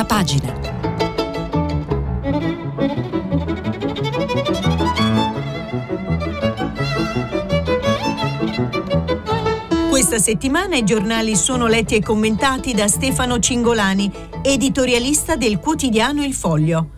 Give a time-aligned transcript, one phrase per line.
[0.00, 0.58] prima pagina.
[9.88, 14.10] Questa settimana i giornali sono letti e commentati da Stefano Cingolani,
[14.42, 16.90] editorialista del quotidiano Il Foglio.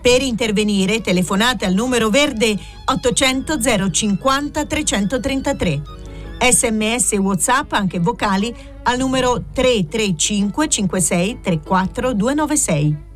[0.00, 5.99] Per intervenire telefonate al numero verde 800 050 333.
[6.40, 8.54] Sms e WhatsApp anche vocali
[8.84, 13.08] al numero 335 56 34 296.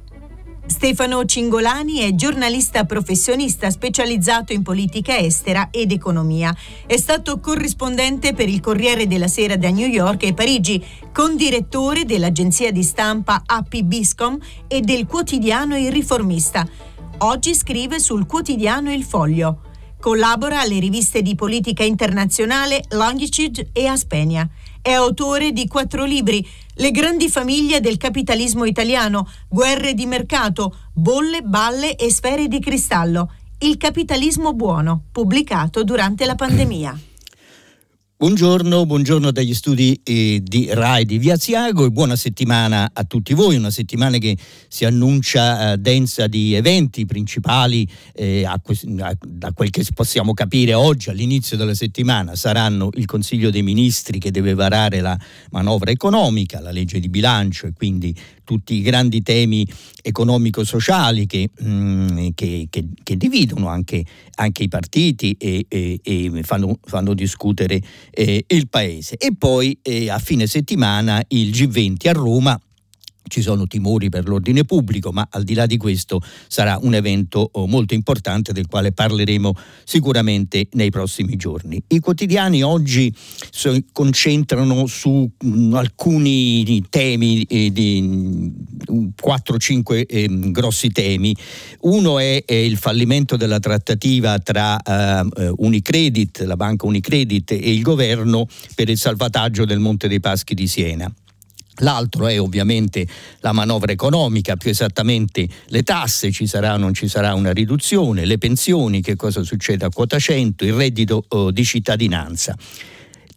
[0.66, 6.54] Stefano Cingolani è giornalista professionista specializzato in politica estera ed economia.
[6.86, 10.82] È stato corrispondente per il Corriere della Sera da New York e Parigi,
[11.12, 16.66] condirettore dell'agenzia di stampa AP Biscom e del quotidiano Il Riformista.
[17.18, 19.72] Oggi scrive sul quotidiano Il Foglio.
[20.04, 24.46] Collabora alle riviste di politica internazionale Longitude e Aspenia.
[24.82, 31.40] È autore di quattro libri, Le grandi famiglie del capitalismo italiano, Guerre di mercato, Bolle,
[31.40, 37.13] balle e sfere di cristallo, Il capitalismo buono, pubblicato durante la pandemia.
[38.24, 43.34] Buongiorno, buongiorno dagli studi eh, di RAI di Via Ziago e buona settimana a tutti
[43.34, 44.34] voi, una settimana che
[44.66, 48.48] si annuncia eh, densa di eventi principali, eh,
[49.20, 54.30] da quel che possiamo capire oggi all'inizio della settimana saranno il Consiglio dei Ministri che
[54.30, 55.18] deve varare la
[55.50, 59.66] manovra economica, la legge di bilancio e quindi tutti i grandi temi
[60.02, 64.04] economico-sociali che, mm, che, che, che dividono anche,
[64.36, 67.80] anche, i partiti e, e, e fanno, fanno, discutere
[68.14, 69.16] eh, il Paese.
[69.16, 72.60] E poi eh, a fine settimana il G20 a Roma
[73.28, 77.48] ci sono timori per l'ordine pubblico, ma al di là di questo sarà un evento
[77.52, 81.82] oh, molto importante del quale parleremo sicuramente nei prossimi giorni.
[81.88, 83.12] I quotidiani oggi
[83.50, 88.52] si concentrano su mm, alcuni temi, eh, di
[88.86, 91.34] 4-5 eh, grossi temi.
[91.80, 98.46] Uno è, il fallimento della trattativa tra eh, Unicredit, la banca Unicredit e il governo
[98.74, 101.12] per il salvataggio del Monte dei Paschi di Siena.
[101.78, 103.06] L'altro è ovviamente
[103.40, 108.24] la manovra economica, più esattamente le tasse, ci sarà o non ci sarà una riduzione,
[108.24, 112.56] le pensioni, che cosa succede a quota 100, il reddito oh, di cittadinanza.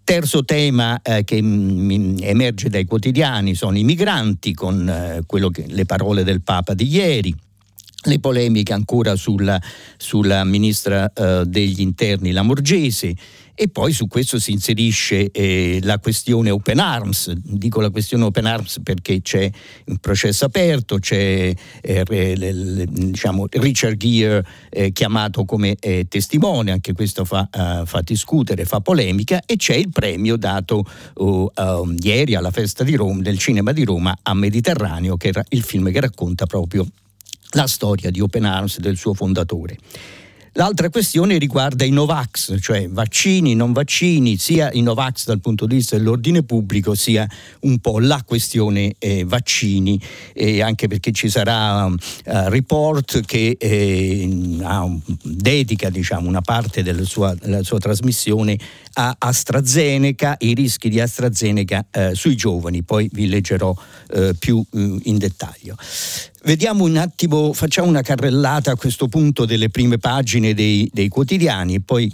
[0.04, 5.66] Terzo tema eh, che m- mm, emerge dai quotidiani sono i migranti, con eh, che,
[5.68, 7.36] le parole del Papa di ieri
[8.08, 9.62] le polemiche ancora sulla,
[9.98, 13.16] sulla ministra eh, degli interni Lamorgese
[13.60, 18.46] e poi su questo si inserisce eh, la questione Open Arms, dico la questione Open
[18.46, 19.50] Arms perché c'è
[19.86, 21.52] un processo aperto, c'è
[21.82, 27.84] eh, le, le, diciamo, Richard Gere eh, chiamato come eh, testimone, anche questo fa, uh,
[27.88, 30.86] fa, discutere, fa polemica e c'è il premio dato
[31.16, 35.44] uh, uh, ieri alla festa di Roma, del cinema di Roma a Mediterraneo, che era
[35.50, 36.86] il film che racconta proprio
[37.52, 39.78] la storia di Open Arms e del suo fondatore.
[40.58, 45.76] L'altra questione riguarda i Novax, cioè vaccini, non vaccini, sia i Novax dal punto di
[45.76, 50.02] vista dell'ordine pubblico, sia un po' la questione eh, vaccini,
[50.34, 56.82] eh, anche perché ci sarà un uh, report che eh, un, dedica diciamo, una parte
[56.82, 58.58] della sua, della sua, trasmissione
[58.94, 63.76] a AstraZeneca, i rischi di AstraZeneca eh, sui giovani, poi vi leggerò
[64.10, 65.76] eh, più eh, in dettaglio.
[66.48, 71.76] Vediamo un attimo, facciamo una carrellata a questo punto delle prime pagine dei, dei quotidiani
[71.76, 72.10] e poi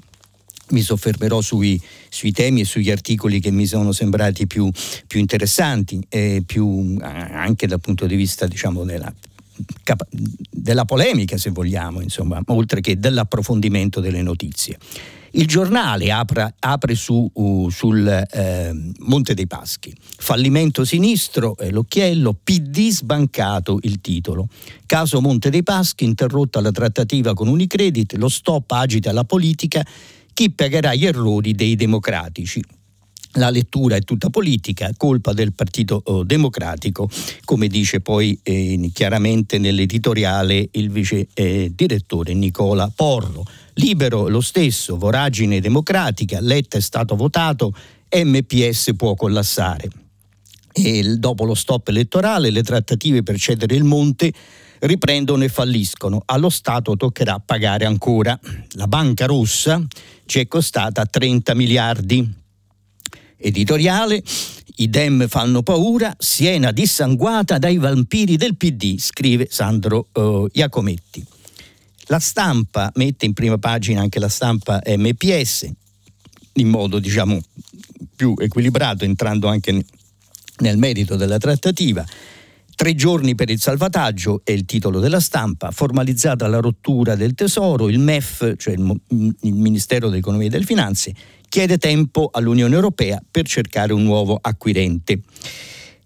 [0.69, 1.79] mi soffermerò sui,
[2.09, 4.71] sui, temi e sugli articoli che mi sono sembrati più,
[5.05, 6.03] più interessanti,
[6.47, 9.13] più, anche dal punto di vista diciamo, della,
[10.49, 14.79] della polemica, se vogliamo, insomma, oltre che dell'approfondimento delle notizie.
[15.35, 19.91] Il giornale apre, apre su, uh, sul eh, Monte dei Paschi.
[20.17, 24.47] Fallimento sinistro, eh, l'occhiello, PD sbancato il titolo.
[24.85, 29.83] Caso Monte dei Paschi, interrotta la trattativa con Unicredit, lo stop agita la politica,
[30.33, 32.63] chi pagherà gli errori dei democratici
[33.33, 37.09] la lettura è tutta politica, colpa del Partito oh, Democratico,
[37.45, 43.43] come dice poi eh, chiaramente nell'editoriale il vice eh, direttore Nicola Porro.
[43.75, 47.73] Libero lo stesso, voragine democratica, Letta è stato votato,
[48.09, 49.89] MPS può collassare.
[50.71, 54.31] E dopo lo stop elettorale le trattative per cedere il monte
[54.79, 56.21] riprendono e falliscono.
[56.25, 58.37] Allo Stato toccherà pagare ancora.
[58.71, 59.81] La banca rossa
[60.25, 62.27] ci è costata 30 miliardi
[63.37, 64.21] editoriale.
[64.77, 71.32] I Dem fanno paura, Siena dissanguata dai vampiri del PD, scrive Sandro uh, Iacometti.
[72.13, 75.67] La stampa mette in prima pagina anche la stampa MPS,
[76.53, 77.41] in modo diciamo
[78.15, 79.83] più equilibrato, entrando anche
[80.59, 82.05] nel merito della trattativa.
[82.75, 87.89] Tre giorni per il salvataggio è il titolo della stampa, formalizzata la rottura del tesoro,
[87.89, 91.15] il MEF, cioè il, Ministero dell'Economia e delle Finanze,
[91.49, 95.19] chiede tempo all'Unione Europea per cercare un nuovo acquirente.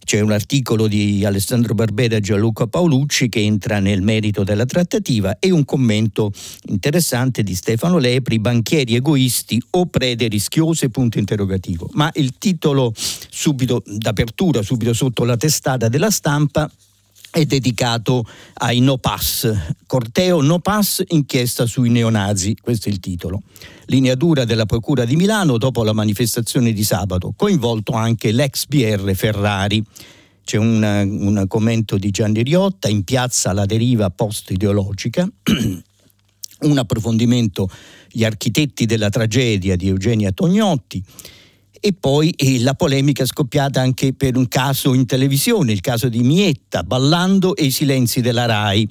[0.07, 5.37] C'è un articolo di Alessandro Barbera e Gianluca Paolucci che entra nel merito della trattativa
[5.37, 6.31] e un commento
[6.67, 11.89] interessante di Stefano Lepri, banchieri egoisti o prede rischiose, punto interrogativo.
[11.91, 16.71] Ma il titolo subito d'apertura, subito sotto la testata della stampa,
[17.37, 18.25] è dedicato
[18.55, 19.75] ai no pass.
[19.85, 23.43] Corteo no pass, inchiesta sui neonazi, questo è il titolo.
[23.85, 29.13] Linea dura della Procura di Milano dopo la manifestazione di sabato, coinvolto anche l'ex BR
[29.13, 29.83] Ferrari.
[30.43, 35.29] C'è un, un commento di Gianni Riotta, in piazza la deriva post-ideologica,
[36.61, 37.69] un approfondimento
[38.09, 41.03] gli architetti della tragedia di Eugenia Tognotti,
[41.79, 46.21] e poi eh, la polemica scoppiata anche per un caso in televisione, il caso di
[46.21, 48.87] Mietta, Ballando e i silenzi della RAI.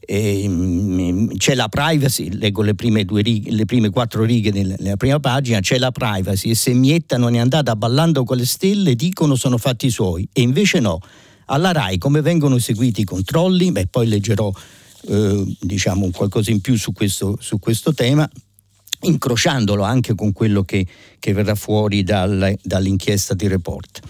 [0.00, 5.60] Eh, c'è la privacy, leggo le prime, righe, le prime quattro righe nella, prima pagina,
[5.60, 9.58] c'è la privacy e se Mietta non è andata ballando con le stelle dicono sono
[9.58, 10.98] fatti suoi e invece no.
[11.50, 13.70] Alla RAI come vengono eseguiti i controlli?
[13.70, 14.50] Beh, poi leggerò
[15.08, 18.28] eh, diciamo qualcosa in più su questo, su questo tema
[19.00, 20.86] incrociandolo anche con quello che,
[21.18, 24.00] che verrà fuori dal, dall'inchiesta di Report.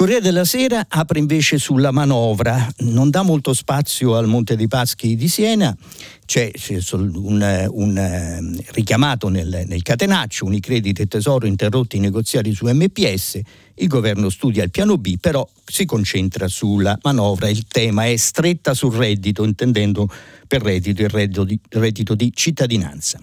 [0.00, 5.14] Corriere della Sera apre invece sulla manovra, non dà molto spazio al Monte dei Paschi
[5.14, 5.76] di Siena,
[6.24, 6.50] c'è
[6.92, 13.40] un, un ehm, richiamato nel, nel catenaccio, Unicredit e Tesoro interrotti i negoziati su MPS,
[13.74, 18.72] il governo studia il piano B, però si concentra sulla manovra, il tema è stretta
[18.72, 20.08] sul reddito, intendendo
[20.46, 23.20] per reddito il reddito di, il reddito di cittadinanza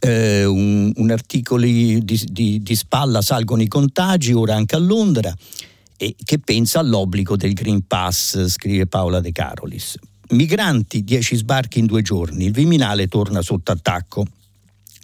[0.00, 5.34] eh, un, un, articolo di, di, di spalla salgono i contagi, ora anche a Londra,
[5.96, 9.96] e che pensa all'obbligo del Green Pass, scrive Paola De Carolis.
[10.30, 14.26] Migranti, 10 sbarchi in due giorni, il Viminale torna sotto attacco.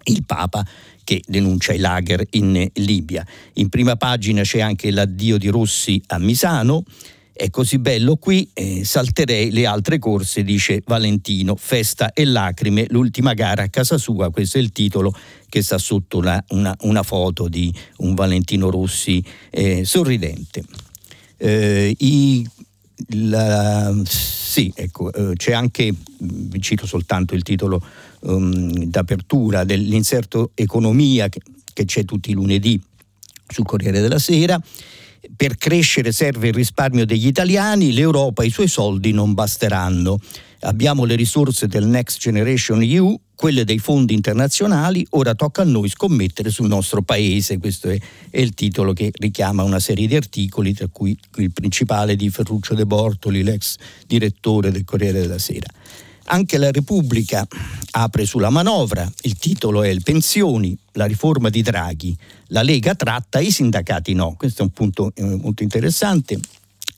[0.07, 0.65] Il Papa
[1.05, 3.25] che denuncia i lager in Libia.
[3.55, 6.83] In prima pagina c'è anche l'addio di Rossi a Misano,
[7.37, 13.35] è così bello qui, eh, salterei le altre corse, dice Valentino, festa e lacrime, l'ultima
[13.35, 15.13] gara a casa sua, questo è il titolo
[15.49, 20.63] che sta sotto una, una, una foto di un Valentino Rossi eh, sorridente.
[21.37, 22.49] Eh, i,
[23.17, 27.85] la, sì, ecco, eh, c'è anche, vi cito soltanto il titolo
[28.21, 31.41] um, d'apertura dell'inserto economia che,
[31.73, 32.81] che c'è tutti i lunedì
[33.49, 34.61] sul Corriere della Sera
[35.35, 40.19] per crescere serve il risparmio degli italiani, l'Europa e i suoi soldi non basteranno.
[40.61, 45.89] Abbiamo le risorse del Next Generation EU, quelle dei fondi internazionali, ora tocca a noi
[45.89, 47.59] scommettere sul nostro paese.
[47.59, 47.99] Questo è,
[48.31, 52.75] è il titolo che richiama una serie di articoli, tra cui il principale di Ferruccio
[52.75, 53.77] De Bortoli, l'ex
[54.07, 55.67] direttore del Corriere della Sera.
[56.27, 57.47] Anche la Repubblica
[57.91, 62.17] apre sulla manovra, il titolo è il Pensioni, la riforma di Draghi,
[62.49, 64.35] la Lega tratta, i sindacati no.
[64.37, 66.39] Questo è un punto eh, molto interessante.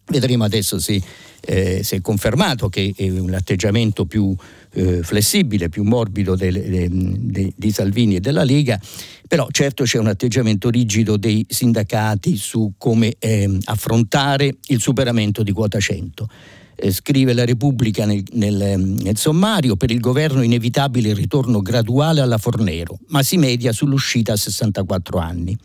[0.08, 1.02] Vedremo adesso se,
[1.40, 4.34] eh, se, è confermato che è un atteggiamento più
[4.73, 8.81] eh, flessibile, più morbido del, de, de, di Salvini e della Lega,
[9.26, 15.50] però certo c'è un atteggiamento rigido dei sindacati su come eh, affrontare il superamento di
[15.50, 16.28] quota 100
[16.76, 21.61] eh, scrive la Repubblica nel, nel, ehm, nel, sommario, per il governo inevitabile il ritorno
[21.61, 25.56] graduale alla Fornero, ma si media sull'uscita a 64 anni.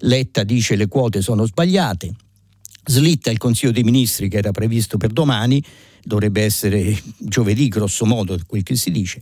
[0.00, 2.12] Letta dice le quote sono sbagliate,
[2.84, 5.62] slitta il Consiglio dei Ministri che era previsto per domani,
[6.02, 9.20] dovrebbe essere giovedì grosso modo quel che si dice,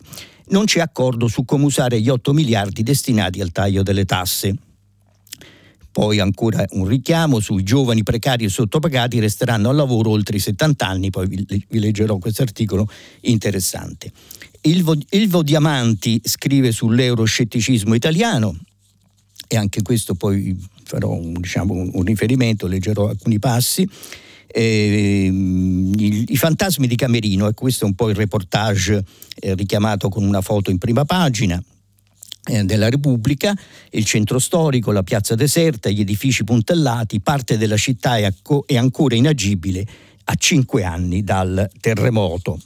[0.49, 4.55] non c'è accordo su come usare gli 8 miliardi destinati al taglio delle tasse.
[5.99, 10.87] Poi ancora un richiamo sui giovani precari e sottopagati resteranno al lavoro oltre i 70
[10.87, 12.89] anni, poi vi, leggerò questo articolo
[13.23, 14.13] interessante.
[14.61, 18.57] Ilvo, Ilvo Diamanti scrive sull'euroscetticismo italiano
[19.49, 23.85] e anche questo poi farò un, diciamo, un, riferimento, leggerò alcuni passi.
[24.47, 30.09] Eh, i, i, fantasmi di Camerino, e questo è un po' il reportage eh, richiamato
[30.09, 31.61] con una foto in prima pagina,
[32.65, 33.55] della Repubblica,
[33.91, 38.77] il centro storico, la piazza deserta, gli edifici puntellati, parte della città è, acco- è
[38.77, 39.87] ancora inagibile
[40.25, 42.59] a cinque anni dal terremoto.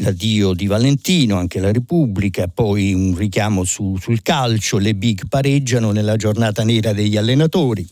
[0.00, 5.90] L'addio di Valentino, anche la Repubblica, poi un richiamo su, sul calcio, le big pareggiano
[5.90, 7.86] nella giornata nera degli allenatori.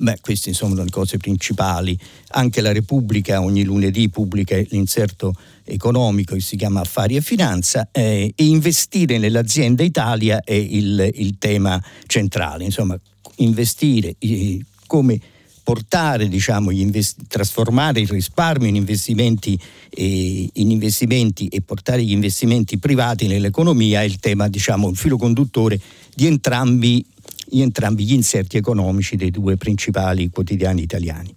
[0.00, 1.98] Beh, queste sono le cose principali.
[2.30, 8.32] Anche la Repubblica ogni lunedì pubblica l'inserto economico che si chiama Affari e Finanza eh,
[8.34, 12.64] e investire nell'azienda Italia è il, il tema centrale.
[12.64, 12.98] Insomma,
[13.36, 15.20] investire eh, come
[15.68, 19.58] portare, diciamo, invest- trasformare il risparmio in investimenti,
[19.90, 25.18] eh, in investimenti, e portare gli investimenti privati nell'economia è il tema, diciamo, il filo
[25.18, 25.78] conduttore
[26.14, 27.04] di entrambi,
[27.48, 31.34] di entrambi gli inserti economici dei due principali quotidiani italiani.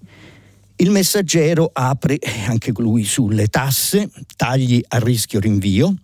[0.77, 5.95] Il messaggero apre anche lui sulle tasse, tagli a rischio rinvio.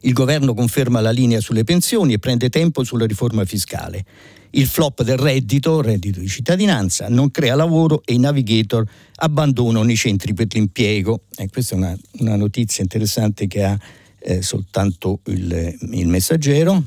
[0.00, 4.04] Il governo conferma la linea sulle pensioni e prende tempo sulla riforma fiscale.
[4.50, 8.84] Il flop del reddito, reddito di cittadinanza, non crea lavoro e i navigator
[9.16, 11.22] abbandonano i centri per l'impiego.
[11.36, 13.78] E questa è una, una notizia interessante che ha
[14.18, 16.82] eh, soltanto il, il, messaggero.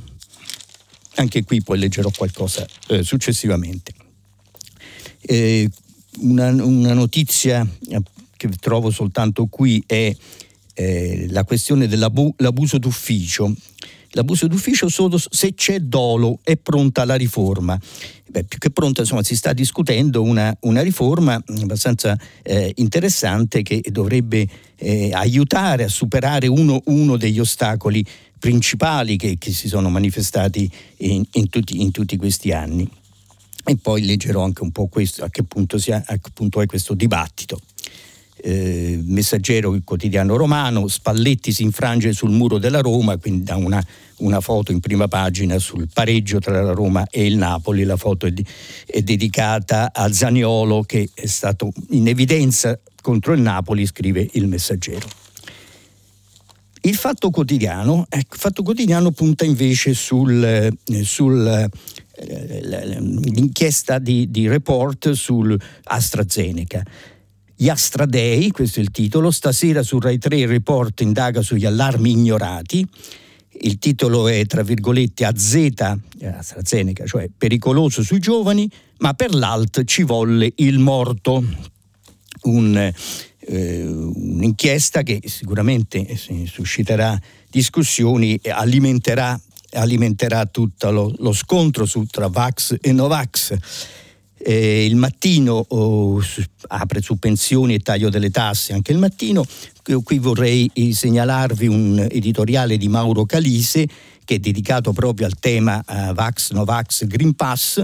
[1.15, 3.93] Anche qui poi leggerò qualcosa eh, successivamente.
[5.21, 5.69] Eh,
[6.19, 8.01] una, una notizia eh,
[8.35, 10.13] che trovo soltanto qui è
[10.73, 13.53] eh, la questione dell'abuso d'ufficio.
[14.15, 17.79] L'abuso d'ufficio solo se c'è dolo è pronta la riforma.
[18.29, 23.81] Beh, più che pronta, insomma, si sta discutendo una, una riforma abbastanza eh, interessante che
[23.89, 28.05] dovrebbe eh, aiutare a superare uno, uno, degli ostacoli
[28.43, 32.85] principali che, che si sono manifestati in, in, tutti, in tutti questi anni
[33.63, 36.65] e poi leggerò anche un po' questo, a che punto, sia, a che punto è
[36.65, 37.61] questo dibattito.
[38.35, 43.81] Eh, messaggero il quotidiano romano, Spalletti si infrange sul muro della Roma, quindi da una,
[44.17, 48.25] una, foto in prima pagina sul pareggio tra la Roma e il Napoli, la foto
[48.25, 48.45] è, di,
[48.85, 55.22] è dedicata a Zaniolo che è stato in evidenza contro il Napoli, scrive il messaggero.
[56.85, 61.69] Il fatto quotidiano, ecco, fatto quotidiano punta invece sul, eh, sul
[62.25, 66.83] l'inchiesta di, di report su AstraZeneca.
[67.55, 72.11] Gli Astradei, questo è il titolo, stasera su Rai 3 il report indaga sugli allarmi
[72.11, 72.85] ignorati.
[73.61, 79.83] Il titolo è, tra virgolette, AZ, eh, AstraZeneca, cioè pericoloso sui giovani, ma per l'alt
[79.85, 81.43] ci volle il morto.
[82.43, 82.91] Un,
[83.45, 87.19] eh, un'inchiesta che sicuramente eh, susciterà
[87.49, 89.39] discussioni e alimenterà
[89.73, 93.55] alimenterà tutto lo, lo scontro su, tra Vax e Novax.
[94.45, 96.21] Eh, il mattino oh,
[96.67, 99.45] apre su pensioni e taglio delle tasse anche il mattino.
[99.81, 103.87] Qui vorrei segnalarvi un editoriale di Mauro Calise
[104.25, 107.81] che è dedicato proprio al tema uh, Vax, Novax, Green Pass.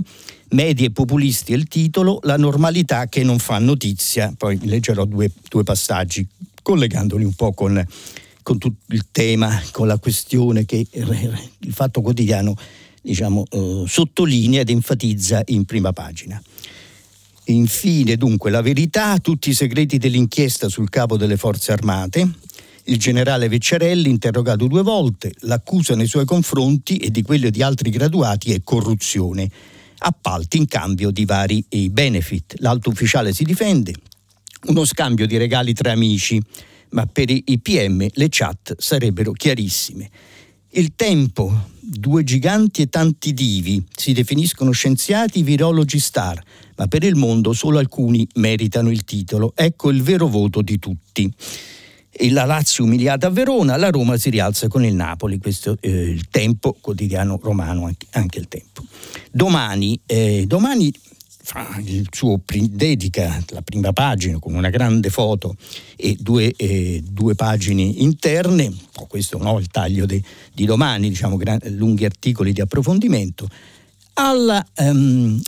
[0.51, 4.33] Media e populisti è il titolo, la normalità che non fa notizia.
[4.35, 6.25] Poi leggerò due, due passaggi
[6.61, 7.85] collegandoli un po' con
[8.49, 12.55] con tutto il tema, con la questione che il Fatto Quotidiano
[12.99, 16.41] diciamo, eh, sottolinea ed enfatizza in prima pagina.
[17.45, 22.27] Infine, dunque, la verità, tutti i segreti dell'inchiesta sul capo delle forze armate,
[22.85, 27.91] il generale Vecciarelli, interrogato due volte, l'accusa nei suoi confronti e di quelli di altri
[27.91, 29.47] graduati è corruzione,
[29.99, 32.55] appalti in cambio di vari benefit.
[32.59, 33.93] L'alto ufficiale si difende,
[34.67, 36.41] uno scambio di regali tra amici,
[36.91, 40.09] ma per i PM le chat sarebbero chiarissime.
[40.71, 46.41] Il tempo, due giganti e tanti divi, si definiscono scienziati virologi star,
[46.77, 49.53] ma per il mondo solo alcuni meritano il titolo.
[49.55, 51.31] Ecco il vero voto di tutti.
[52.27, 56.09] La Lazio umiliata a Verona, la Roma si rialza con il Napoli, questo è eh,
[56.09, 58.83] il tempo quotidiano romano, anche, anche il tempo.
[59.31, 60.93] Domani, eh, domani
[61.85, 65.55] il suo dedica la prima pagina con una grande foto
[65.95, 70.21] e due, eh, due pagine interne, oh, questo no, il taglio de,
[70.53, 73.47] di domani, diciamo gran, lunghi articoli di approfondimento,
[74.13, 75.41] alla um,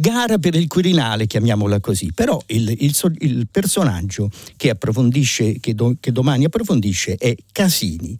[0.00, 4.76] gara per il Quirinale, chiamiamola così, però il, il, il personaggio che,
[5.60, 8.18] che, do, che domani approfondisce è Casini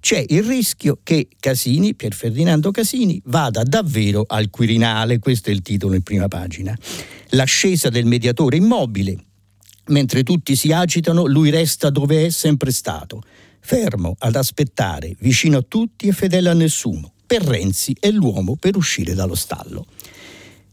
[0.00, 5.60] c'è il rischio che Casini, Pier Ferdinando Casini, vada davvero al Quirinale, questo è il
[5.60, 6.74] titolo in prima pagina.
[7.30, 9.16] L'ascesa del mediatore immobile,
[9.88, 13.22] mentre tutti si agitano, lui resta dove è sempre stato,
[13.60, 17.12] fermo ad aspettare, vicino a tutti e fedele a nessuno.
[17.26, 19.84] Per Renzi è l'uomo per uscire dallo stallo.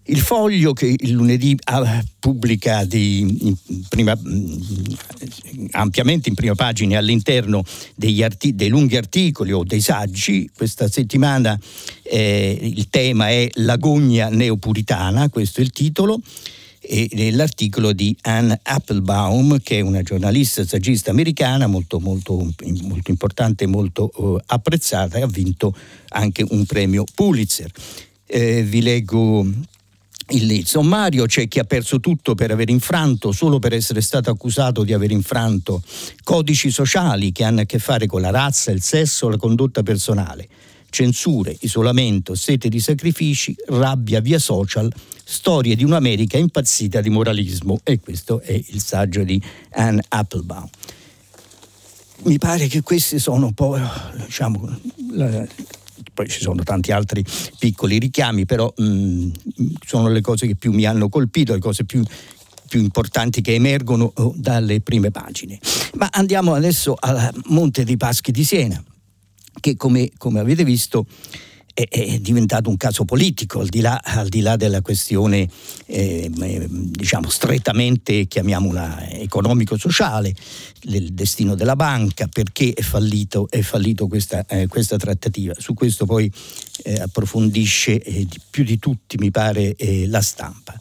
[0.09, 3.55] Il foglio che il lunedì ah, pubblica di,
[3.89, 4.61] prima, mm,
[5.71, 7.63] ampiamente in prima pagina all'interno
[8.23, 11.59] arti, dei lunghi articoli o dei saggi, questa settimana
[12.03, 16.21] eh, il tema è L'agonia neopuritana, questo è il titolo
[16.79, 22.49] e l'articolo di Anne Applebaum, che è una giornalista saggista americana molto, molto,
[22.83, 25.75] molto importante e molto uh, apprezzata e ha vinto
[26.09, 27.69] anche un premio Pulitzer.
[28.25, 29.45] Eh, vi leggo
[30.29, 34.83] il sommario c'è chi ha perso tutto per aver infranto, solo per essere stato accusato
[34.83, 35.81] di aver infranto
[36.23, 40.47] codici sociali che hanno a che fare con la razza, il sesso, la condotta personale.
[40.89, 44.91] censure, isolamento, sete di sacrifici, rabbia via social,
[45.23, 47.79] storie di un'America impazzita di moralismo.
[47.83, 49.41] E questo è il saggio di
[49.71, 50.67] Anne Applebaum.
[52.23, 53.77] Mi pare che questi sono un po',
[54.25, 54.79] diciamo,
[56.17, 57.23] poi ci sono tanti altri
[57.59, 59.27] piccoli richiami, però mh,
[59.85, 62.03] sono le cose che più mi hanno colpito, le cose più,
[62.67, 65.59] più importanti che emergono oh, dalle prime pagine.
[65.93, 68.83] Ma andiamo adesso al Monte dei Paschi di Siena,
[69.59, 71.05] che come, come avete visto
[71.77, 75.47] è, è, diventato un caso politico, al di là, al di là della questione
[75.85, 80.33] eh, diciamo strettamente, chiamiamola economico-sociale,
[80.81, 85.53] del destino della banca, perché è fallito, è fallito questa, eh, questa, trattativa.
[85.55, 86.31] Su questo poi
[86.83, 90.73] eh, approfondisce eh, più di tutti, mi pare, eh, la stampa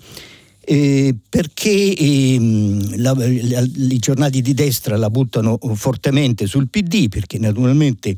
[0.68, 7.38] eh, perché ehm, la, la, i giornali di destra la buttano fortemente sul PD, perché
[7.38, 8.16] naturalmente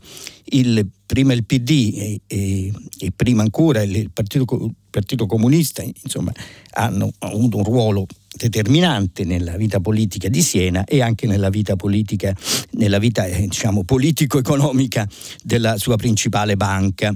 [0.52, 6.32] il, prima il PD e, e, e prima ancora il Partito, il Partito Comunista insomma,
[6.70, 12.34] hanno avuto un ruolo determinante nella vita politica di Siena e anche nella vita politica,
[12.72, 15.06] nella vita eh, diciamo, politico-economica
[15.42, 17.14] della sua principale banca.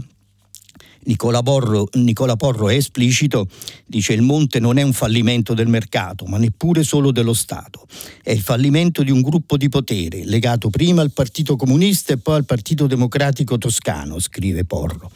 [1.05, 3.49] Nicola Porro, Nicola Porro è esplicito,
[3.87, 7.87] dice il Monte non è un fallimento del mercato, ma neppure solo dello Stato.
[8.23, 12.37] È il fallimento di un gruppo di potere, legato prima al Partito Comunista e poi
[12.37, 15.11] al Partito Democratico Toscano, scrive Porro.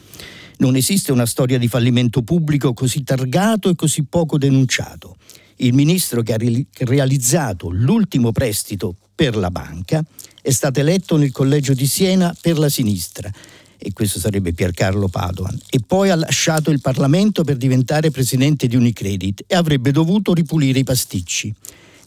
[0.57, 5.15] Non esiste una storia di fallimento pubblico così targato e così poco denunciato.
[5.57, 10.03] Il ministro che ha realizzato l'ultimo prestito per la banca
[10.41, 13.31] è stato eletto nel collegio di Siena per la sinistra
[13.77, 18.75] e questo sarebbe Piercarlo Padoan, e poi ha lasciato il Parlamento per diventare presidente di
[18.75, 21.53] Unicredit e avrebbe dovuto ripulire i pasticci,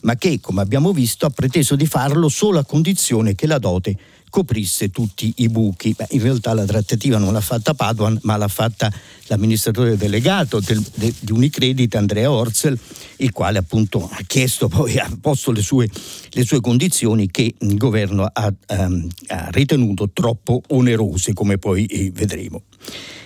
[0.01, 3.95] ma che, come abbiamo visto, ha preteso di farlo solo a condizione che la dote
[4.31, 5.93] coprisse tutti i buchi.
[5.95, 8.91] Beh, in realtà la trattativa non l'ha fatta Paduan, ma l'ha fatta
[9.27, 12.79] l'amministratore delegato del, de, di Unicredit, Andrea Orzel,
[13.17, 15.87] il quale appunto ha chiesto, poi ha posto le sue,
[16.29, 22.11] le sue condizioni che il governo ha, um, ha, ritenuto troppo onerose, come poi eh,
[22.11, 22.63] vedremo.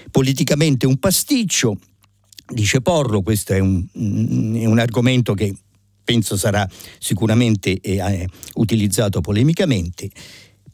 [0.10, 1.78] Politicamente un pasticcio,
[2.48, 5.54] dice Porro, questo è un, è un argomento che
[6.06, 10.10] penso sarà sicuramente eh, utilizzato polemicamente.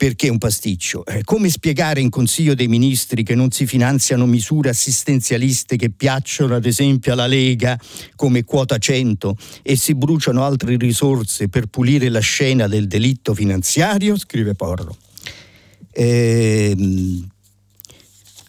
[0.02, 1.06] Perché un pasticcio?
[1.06, 6.56] Eh, come spiegare in Consiglio dei Ministri che non si finanziano misure assistenzialiste che piacciono
[6.56, 7.80] ad esempio alla Lega
[8.16, 14.18] come quota 100 e si bruciano altre risorse per pulire la scena del delitto finanziario?
[14.18, 14.98] Scrive Porro.
[15.92, 16.76] Eh,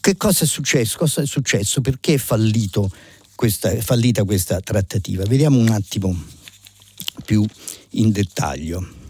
[0.00, 0.96] che cosa è successo?
[0.96, 1.82] Cosa è successo?
[1.82, 2.90] Perché è,
[3.34, 5.24] questa, è fallita questa trattativa?
[5.24, 6.18] Vediamo un attimo
[7.26, 7.44] più
[7.90, 9.00] in dettaglio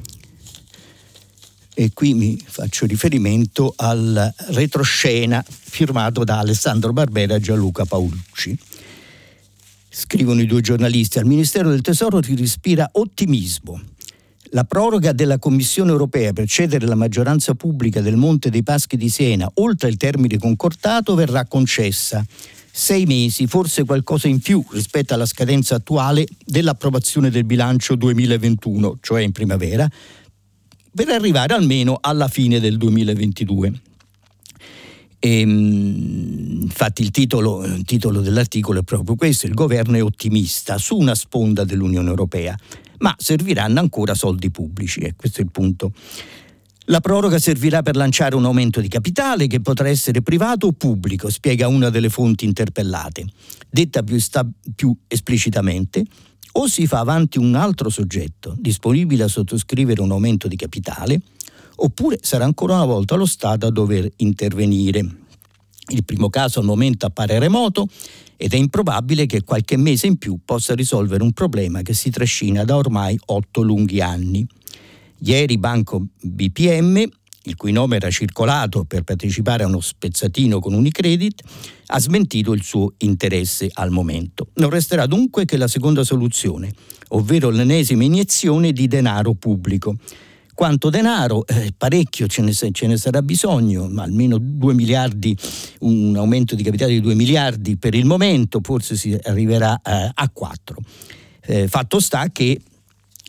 [1.75, 8.59] e qui mi faccio riferimento al retroscena firmato da Alessandro Barbera e Gianluca Paolucci.
[9.89, 13.81] Scrivono i due giornalisti, al Ministero del Tesoro si respira ottimismo.
[14.55, 19.09] La proroga della Commissione europea per cedere la maggioranza pubblica del Monte dei Paschi di
[19.09, 22.23] Siena oltre il termine concordato verrà concessa.
[22.71, 29.23] Sei mesi, forse qualcosa in più rispetto alla scadenza attuale dell'approvazione del bilancio 2021, cioè
[29.23, 29.89] in primavera,
[30.95, 33.73] per arrivare almeno alla fine del 2022.
[35.19, 40.79] E, ehm, infatti il titolo, il titolo, dell'articolo è proprio questo, il governo è ottimista
[40.79, 42.59] su una sponda dell'Unione Europea,
[42.99, 45.93] ma serviranno ancora soldi pubblici, e questo è il punto.
[46.87, 51.31] La proroga servirà per lanciare un aumento di capitale che potrà essere privato o pubblico,
[51.31, 53.25] spiega una delle fonti interpellate.
[53.71, 56.05] Detta più, sta, più esplicitamente,
[56.53, 61.21] o si fa avanti un altro soggetto disponibile a sottoscrivere un aumento di capitale,
[61.77, 65.21] oppure sarà ancora una volta lo Stato a dover intervenire.
[65.89, 67.89] Il primo caso al momento appare remoto
[68.37, 72.65] ed è improbabile che qualche mese in più possa risolvere un problema che si trascina
[72.65, 74.47] da ormai otto lunghi anni.
[75.19, 77.09] Ieri Banco BPM
[77.45, 81.43] il cui nome era circolato per partecipare a uno spezzatino con Unicredit,
[81.87, 84.49] ha smentito il suo interesse al momento.
[84.55, 86.73] Non resterà dunque che la seconda soluzione,
[87.09, 89.97] ovvero l'ennesima iniezione di denaro pubblico.
[90.55, 91.47] Quanto denaro?
[91.47, 95.37] Eh, parecchio ce ne, ce ne, sarà bisogno, ma almeno 2 miliardi,
[95.81, 100.31] un aumento di capitale di 2 miliardi per il momento, forse si arriverà eh, a
[100.31, 100.77] 4.
[101.45, 102.61] Eh, fatto sta che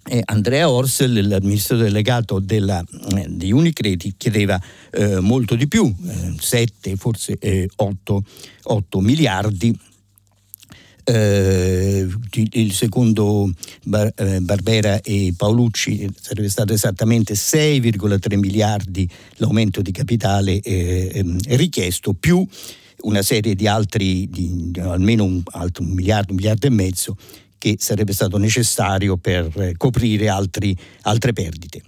[0.06, 2.84] eh, Andrea Orsel, l'amministratore delegato della,
[3.16, 4.60] eh, di Unicredit, chiedeva
[4.92, 5.94] eh, molto di più,
[6.38, 7.38] 7, eh, forse
[7.76, 9.78] 8, eh, 8 miliardi.
[11.06, 12.08] eh,
[12.52, 13.52] il secondo
[13.84, 22.14] Bar, Barbera e Paolucci sarebbe stato esattamente 6,3 miliardi l'aumento di capitale eh, ehm, richiesto
[22.14, 22.46] più
[23.02, 27.18] una serie di altri, di almeno un, altro, un miliardo, un miliardo e mezzo
[27.64, 31.82] che sarebbe stato necessario per eh, coprire altri, altre perdite.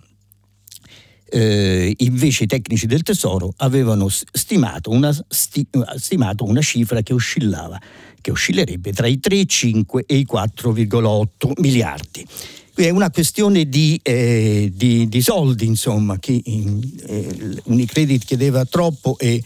[1.30, 7.78] Eh, invece i tecnici del Tesoro avevano stimato una, sti, stimato una cifra che oscillava
[8.22, 12.26] che oscillerebbe tra i 3,5 e i 4,8 miliardi.
[12.74, 19.44] È una questione di, eh, di, di soldi, insomma, che eh, Unicredit chiedeva troppo e,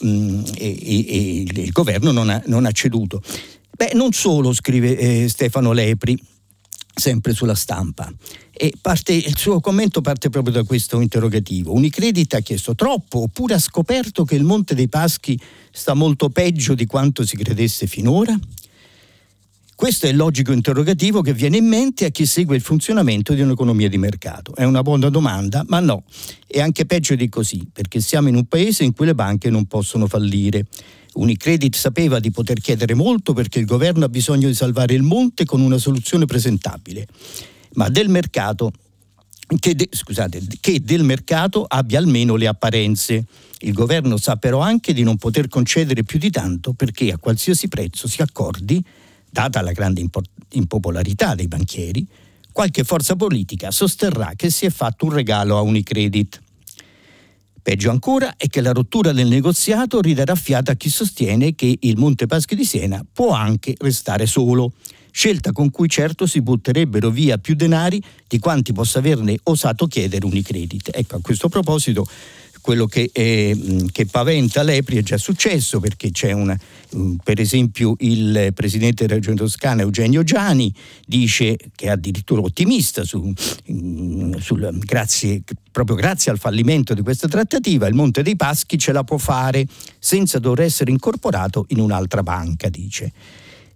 [0.00, 3.22] mh, mm, e, e, e, il governo non ha, non ha ceduto.
[3.80, 6.14] Beh, non solo, scrive eh, Stefano Lepri,
[6.94, 8.12] sempre sulla stampa.
[8.52, 11.72] E parte, il suo commento parte proprio da questo interrogativo.
[11.72, 15.40] Unicredit ha chiesto troppo oppure ha scoperto che il Monte dei Paschi
[15.72, 18.38] sta molto peggio di quanto si credesse finora?
[19.74, 23.40] Questo è il logico interrogativo che viene in mente a chi segue il funzionamento di
[23.40, 24.54] un'economia di mercato.
[24.54, 26.04] È una buona domanda, ma no,
[26.46, 29.64] è anche peggio di così, perché siamo in un paese in cui le banche non
[29.64, 30.66] possono fallire.
[31.14, 35.44] Unicredit sapeva di poter chiedere molto perché il governo ha bisogno di salvare il monte
[35.44, 37.06] con una soluzione presentabile,
[37.72, 38.72] ma del mercato
[39.58, 43.24] che, de, scusate, che del mercato abbia almeno le apparenze.
[43.62, 47.68] Il governo sa però anche di non poter concedere più di tanto perché a qualsiasi
[47.68, 48.82] prezzo si accordi,
[49.28, 50.04] data la grande
[50.50, 52.06] impopolarità dei banchieri,
[52.52, 56.40] qualche forza politica sosterrà che si è fatto un regalo a Unicredit.
[57.62, 61.98] Peggio ancora è che la rottura del negoziato ridarà fiata a chi sostiene che il
[61.98, 64.72] Monte Paschi di Siena può anche restare solo,
[65.10, 70.24] scelta con cui certo si butterebbero via più denari di quanti possa averne osato chiedere
[70.24, 70.90] Unicredit.
[70.94, 72.06] Ecco, a questo proposito
[72.60, 73.56] quello che, è,
[73.90, 76.58] che, paventa l'EPRI è già successo perché c'è una,
[77.22, 80.72] per esempio il presidente della Regione Toscana Eugenio Giani
[81.06, 83.32] dice che è addirittura ottimista su,
[84.38, 89.04] sul, grazie, proprio grazie al fallimento di questa trattativa il Monte dei Paschi ce la
[89.04, 89.66] può fare
[89.98, 93.12] senza dover essere incorporato in un'altra banca, dice.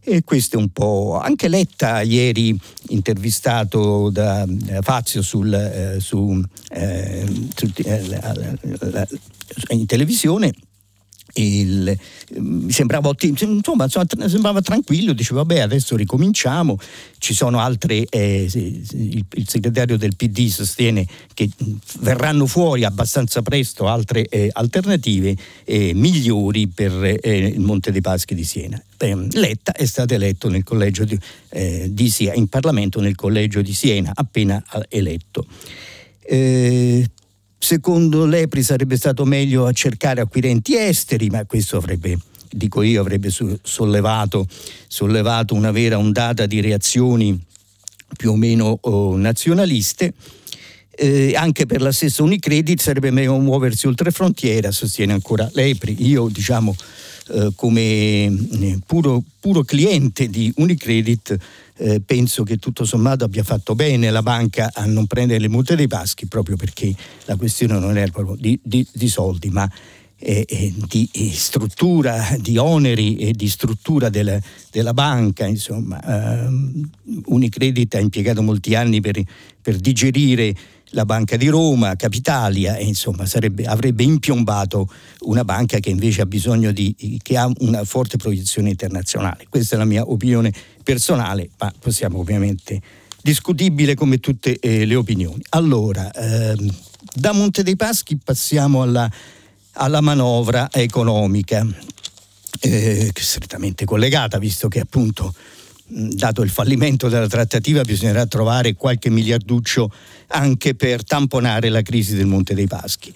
[0.06, 1.18] E questo è un po'.
[1.18, 8.56] Anche Letta ieri intervistato da, da Fazio sul, eh, su, eh, su, eh, la, la,
[8.90, 9.06] la,
[9.70, 10.52] in televisione
[11.34, 11.96] il,
[12.38, 16.78] mi sembrava, insomma, sembrava tranquillo, diceva vabbè adesso ricominciamo,
[17.18, 21.48] ci sono altre, eh, il, il, segretario del PD sostiene che
[22.00, 28.34] verranno fuori abbastanza presto altre eh, alternative eh, migliori per eh, il Monte dei Paschi
[28.34, 28.80] di Siena.
[29.32, 31.18] Letta è stato eletto nel collegio di,
[31.50, 35.46] eh, di Siena, in Parlamento nel collegio di Siena, appena eletto.
[36.26, 37.06] Eh,
[37.64, 42.18] Secondo l'EPRI sarebbe stato meglio cercare acquirenti esteri, ma questo avrebbe,
[42.50, 43.30] dico io, avrebbe
[43.62, 44.46] sollevato,
[44.86, 47.42] sollevato una vera ondata di reazioni
[48.18, 50.12] più o meno oh, nazionaliste.
[50.90, 56.06] Eh, anche per la stessa Unicredit sarebbe meglio muoversi oltre frontiera, sostiene ancora l'EPRI.
[56.06, 56.76] Io diciamo
[57.28, 61.36] eh, come eh, puro, puro, cliente di Unicredit
[61.76, 65.76] eh, penso che tutto sommato abbia fatto bene la banca a non prendere le multe
[65.76, 69.68] dei paschi proprio perché la questione non era proprio di, di, di soldi ma
[70.16, 74.38] eh, eh, di struttura, di oneri e di struttura della,
[74.70, 75.44] della banca.
[75.44, 76.88] Insomma, ehm,
[77.26, 79.20] Unicredit ha impiegato molti anni per,
[79.60, 80.54] per digerire
[80.94, 84.88] la Banca di Roma, Capitalia, e insomma sarebbe, avrebbe impiombato
[85.20, 89.46] una banca che invece ha bisogno di, che ha una forte proiezione internazionale.
[89.48, 90.52] Questa è la mia opinione
[90.82, 92.80] personale, ma possiamo ovviamente
[93.20, 95.42] discutibile come tutte eh, le opinioni.
[95.50, 96.72] Allora, ehm,
[97.14, 99.10] da Monte dei Paschi passiamo alla,
[99.72, 101.66] alla manovra economica,
[102.60, 105.34] eh, strettamente collegata, visto che appunto
[105.86, 109.90] dato il fallimento della trattativa bisognerà trovare qualche miliarduccio
[110.28, 113.12] anche per tamponare la crisi del Monte dei Paschi.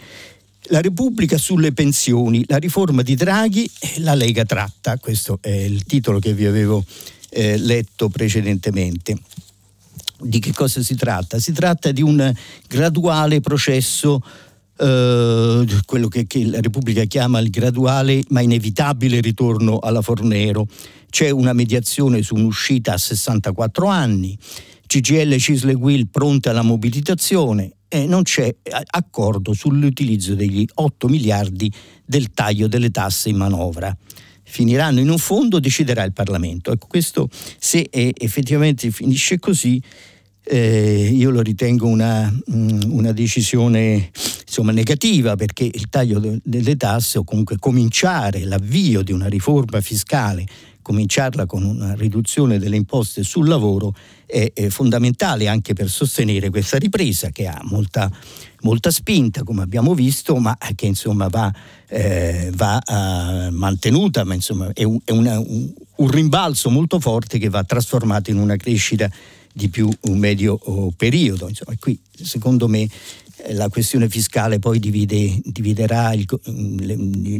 [0.70, 5.84] La Repubblica sulle pensioni, la riforma di Draghi e la Lega tratta, questo è il
[5.84, 6.84] titolo che vi avevo
[7.30, 9.16] eh, letto precedentemente.
[10.20, 11.38] Di che cosa si tratta?
[11.38, 12.32] Si tratta di un
[12.66, 14.22] graduale processo
[14.80, 20.68] Uh, quello che, che, la Repubblica chiama il graduale ma inevitabile ritorno alla Fornero.
[21.10, 24.38] C'è una mediazione su un'uscita a 64 anni,
[24.86, 28.54] CGL Cisle Will pronte alla mobilitazione e non c'è
[28.90, 31.72] accordo sull'utilizzo degli 8 miliardi
[32.04, 33.94] del taglio delle tasse in manovra.
[34.42, 36.72] Finiranno in un fondo, deciderà il Parlamento.
[36.72, 39.82] Ecco, questo se effettivamente finisce così,
[40.44, 44.10] eh, io lo ritengo una, mm, una decisione
[44.46, 49.82] insomma, negativa perché il taglio de- delle tasse o comunque cominciare l'avvio di una riforma
[49.82, 50.46] fiscale
[50.88, 56.78] cominciarla con una riduzione delle imposte sul lavoro è, è fondamentale anche per sostenere questa
[56.78, 58.10] ripresa che ha molta,
[58.62, 61.52] molta spinta, come abbiamo visto, ma che insomma va,
[61.88, 67.36] eh, va uh, mantenuta, ma insomma è, un, è una, un, un, rimbalzo molto forte
[67.36, 69.10] che va trasformato in una crescita
[69.52, 71.48] di più un medio oh, periodo.
[71.48, 72.88] Insomma, qui secondo me
[73.52, 76.26] la questione fiscale poi divide, dividerà il,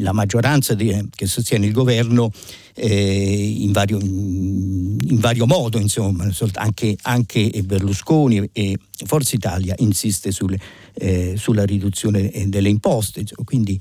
[0.01, 2.31] la maggioranza di, che sostiene il governo
[2.75, 10.59] eh, in, vario, in, vario, modo, insomma, anche, anche, Berlusconi e Forza Italia insiste sulle,
[10.95, 13.81] eh, sulla riduzione delle imposte, quindi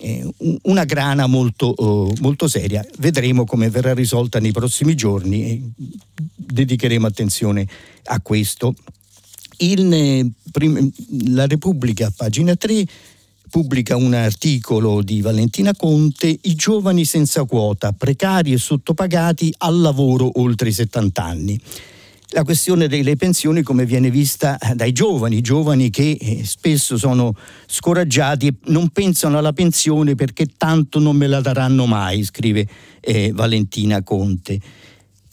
[0.00, 0.28] eh,
[0.62, 2.84] una grana molto, oh, molto, seria.
[2.98, 5.72] Vedremo come verrà risolta nei prossimi giorni
[6.34, 7.66] dedicheremo attenzione
[8.04, 8.74] a questo.
[9.58, 10.30] Il, eh,
[11.28, 12.86] la Repubblica, pagina 3,
[13.50, 20.40] pubblica un articolo di Valentina Conte, i giovani senza quota, precari e sottopagati al lavoro
[20.40, 21.60] oltre i 70 anni.
[22.30, 27.36] La questione delle pensioni come viene vista dai giovani, giovani che eh, spesso sono
[27.66, 32.66] scoraggiati e non pensano alla pensione perché tanto non me la daranno mai, scrive
[33.00, 34.58] eh, Valentina Conte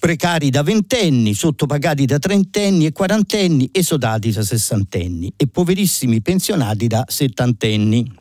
[0.02, 7.06] precari da ventenni, sottopagati da trentenni e quarantenni, esodati da sessantenni e poverissimi pensionati da
[7.08, 8.12] settantenni.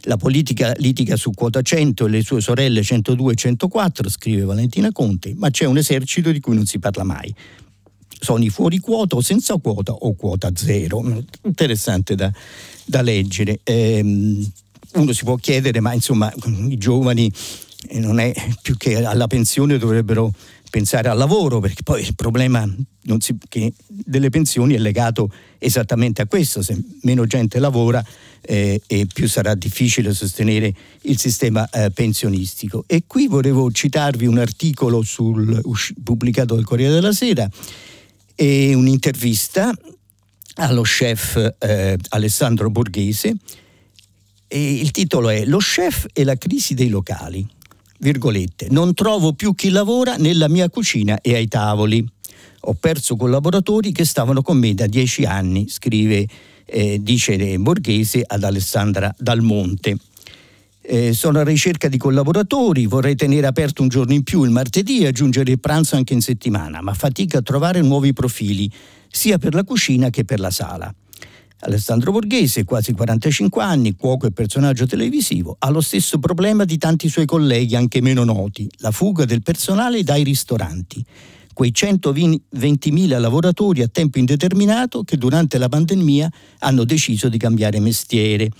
[0.00, 4.90] La politica litiga su quota 100 e le sue sorelle 102 e 104, scrive Valentina
[4.90, 7.32] Conte, ma c'è un esercito di cui non si parla mai.
[8.18, 11.00] Sono i fuori quota o senza quota o quota zero.
[11.42, 12.32] Interessante da,
[12.84, 13.60] da leggere.
[13.62, 14.00] Eh,
[14.94, 16.32] uno si può chiedere, ma insomma
[16.68, 17.30] i giovani
[17.88, 20.32] eh, non è più che alla pensione dovrebbero
[20.70, 22.66] pensare al lavoro, perché poi il problema
[23.18, 23.36] si,
[23.86, 28.04] delle pensioni è legato esattamente a questo, se meno gente lavora
[28.42, 32.84] eh, e più sarà difficile sostenere il sistema eh, pensionistico.
[32.86, 35.60] E qui volevo citarvi un articolo sul,
[36.02, 37.48] pubblicato dal Corriere della Sera
[38.34, 39.72] e un'intervista
[40.56, 43.36] allo chef eh, Alessandro Borghese
[44.48, 47.46] e il titolo è Lo chef e la crisi dei locali
[47.98, 52.04] virgolette, non trovo più chi lavora nella mia cucina e ai tavoli.
[52.68, 56.26] Ho perso collaboratori che stavano con me da dieci anni, scrive,
[56.64, 59.96] eh, dice Borghese ad Alessandra Dalmonte.
[60.88, 65.00] Eh, sono a ricerca di collaboratori, vorrei tenere aperto un giorno in più il martedì
[65.00, 68.70] e aggiungere il pranzo anche in settimana, ma fatica a trovare nuovi profili,
[69.08, 70.94] sia per la cucina che per la sala.
[71.60, 77.08] Alessandro Borghese, quasi 45 anni, cuoco e personaggio televisivo, ha lo stesso problema di tanti
[77.08, 81.04] suoi colleghi anche meno noti, la fuga del personale dai ristoranti.
[81.54, 88.50] Quei 120.000 lavoratori a tempo indeterminato che durante la pandemia hanno deciso di cambiare mestiere.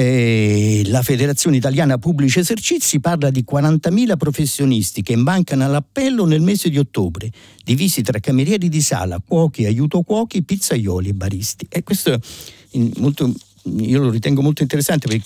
[0.00, 6.70] Eh, la Federazione Italiana Pubblici Esercizi parla di 40.000 professionisti che mancano all'appello nel mese
[6.70, 7.30] di ottobre,
[7.62, 11.66] divisi tra camerieri di sala, cuochi, aiuto cuochi, pizzaioli e baristi.
[11.68, 12.18] E questo
[12.96, 13.30] molto,
[13.76, 15.24] io lo ritengo molto interessante perché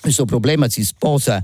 [0.00, 1.40] questo problema si sposa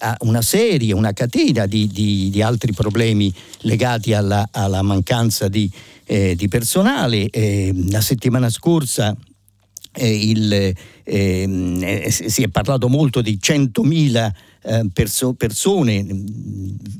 [0.00, 5.70] a una serie, una catena di, di, di altri problemi legati alla, alla mancanza di,
[6.04, 7.30] eh, di personale.
[7.30, 9.16] Eh, la settimana scorsa
[9.96, 16.06] eh, il, ehm, eh, si è parlato molto di 100.000 eh, perso- persone,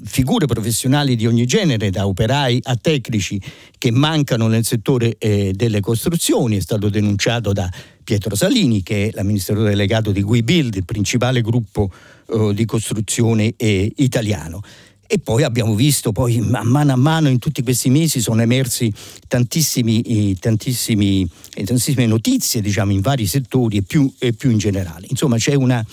[0.04, 3.40] figure professionali di ogni genere, da operai a tecnici,
[3.78, 6.56] che mancano nel settore eh, delle costruzioni.
[6.56, 7.70] È stato denunciato da
[8.02, 11.90] Pietro Salini, che è l'amministratore delegato di WeBuild, il principale gruppo
[12.26, 14.60] eh, di costruzione eh, italiano.
[15.06, 18.92] E poi abbiamo visto, poi a mano a mano in tutti questi mesi sono emersi
[19.28, 25.06] tantissimi, tantissimi, eh, tantissime notizie diciamo, in vari settori e più, e più in generale.
[25.10, 25.84] Insomma c'è una,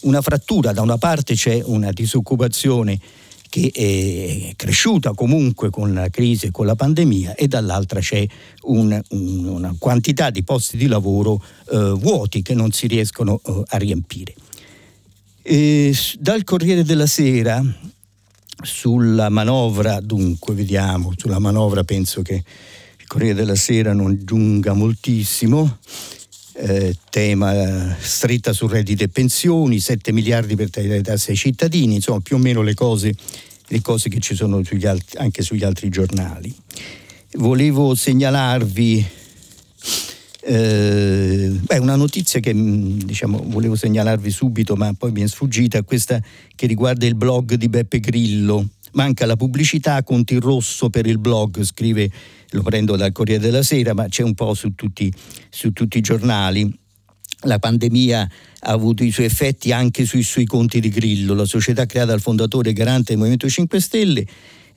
[0.00, 3.00] una frattura, da una parte c'è una disoccupazione
[3.48, 8.26] che è cresciuta comunque con la crisi e con la pandemia e dall'altra c'è
[8.64, 13.62] un, un, una quantità di posti di lavoro eh, vuoti che non si riescono eh,
[13.68, 14.34] a riempire.
[15.42, 17.64] E dal Corriere della Sera
[18.62, 25.78] sulla manovra, dunque, vediamo, sulla manovra penso che il Corriere della Sera non giunga moltissimo.
[26.60, 31.94] Eh, tema stretta sul reddito e pensioni, 7 miliardi per tagliare le tasse ai cittadini,
[31.94, 33.14] insomma più o meno le cose,
[33.68, 36.52] le cose che ci sono sugli altri, anche sugli altri giornali.
[37.34, 39.06] Volevo segnalarvi
[40.50, 45.82] eh, beh, una notizia che mm, diciamo, volevo segnalarvi subito, ma poi mi è sfuggita,
[45.82, 46.22] questa
[46.54, 48.66] che riguarda il blog di Beppe Grillo.
[48.92, 52.10] Manca la pubblicità, conti il rosso per il blog, scrive,
[52.52, 55.12] lo prendo dal Corriere della Sera, ma c'è un po' su tutti,
[55.50, 56.74] su tutti i giornali.
[57.42, 58.30] la pandemia
[58.60, 62.22] ha avuto i suoi effetti anche sui suoi conti di Grillo, la società creata dal
[62.22, 64.26] fondatore garante del Movimento 5 Stelle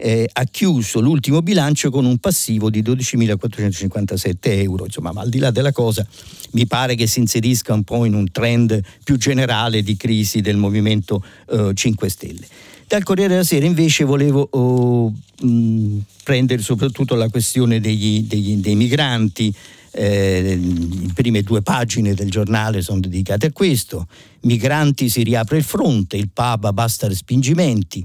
[0.02, 4.86] eh, ha chiuso l'ultimo bilancio con un passivo di 12.457 euro.
[4.86, 6.06] Insomma, ma al di là della cosa,
[6.52, 10.58] mi pare che si inserisca un po' in un trend più generale di crisi del
[10.58, 12.48] Movimento eh, 5 Stelle.
[12.88, 18.76] Dal Corriere della Sera invece volevo oh, mh, prendere soprattutto la questione degli, degli, dei
[18.76, 19.54] migranti.
[19.94, 24.08] Eh, le prime due pagine del giornale sono dedicate a questo.
[24.42, 28.04] Migranti si riapre il fronte, il Papa basta respingimenti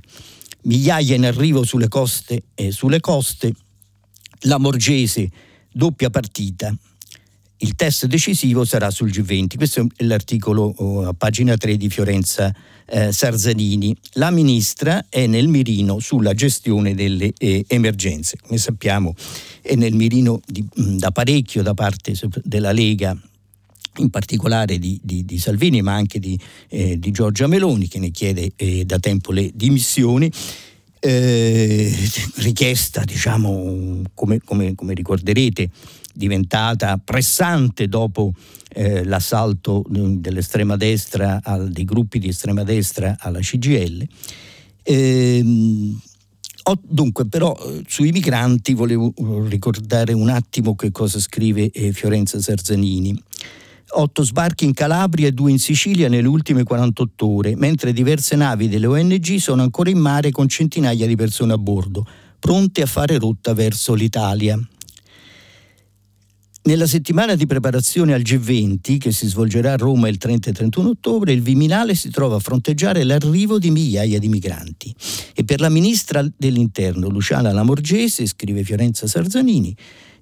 [0.66, 3.52] migliaia in arrivo sulle coste, eh, sulle coste
[4.40, 5.28] la Morgese
[5.72, 6.74] doppia partita.
[7.58, 9.56] Il test decisivo sarà sul G20.
[9.56, 13.96] Questo è l'articolo oh, a pagina 3 di Fiorenza eh, Sarzanini.
[14.14, 18.36] La ministra è nel mirino sulla gestione delle eh, emergenze.
[18.42, 19.14] Come sappiamo
[19.62, 23.18] è nel mirino di, da parecchio da parte della Lega
[23.96, 28.10] in particolare di, di, di, Salvini ma anche di, eh, di, Giorgia Meloni che ne
[28.10, 30.30] chiede eh, da tempo le dimissioni.
[30.98, 31.94] Eh,
[32.36, 35.70] richiesta, diciamo, come, come, come, ricorderete,
[36.12, 38.32] diventata pressante dopo
[38.70, 44.06] eh, l'assalto dell'estrema destra, al, dei gruppi di estrema destra alla CGL.
[44.82, 46.00] Ehm,
[46.82, 47.56] dunque, però
[47.86, 49.12] sui migranti volevo
[49.48, 53.20] ricordare un attimo che cosa scrive eh, Fiorenza Sarzanini.
[53.88, 58.68] Otto sbarchi in Calabria e due in Sicilia nelle ultime 48 ore, mentre diverse navi
[58.68, 62.04] delle ONG sono ancora in mare con centinaia di persone a bordo,
[62.38, 64.58] pronte a fare rotta verso l'Italia.
[66.66, 70.88] Nella settimana di preparazione al G20, che si svolgerà a Roma il 30 e 31
[70.88, 74.92] ottobre, il Viminale si trova a fronteggiare l'arrivo di migliaia di migranti.
[75.32, 79.76] E per la ministra dell'Interno, Luciana Lamorgese, scrive Fiorenza Sarzanini,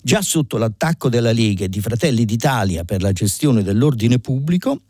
[0.06, 4.82] Già sotto l'attacco della Lega e di Fratelli d'Italia per la gestione dell'ordine pubblico,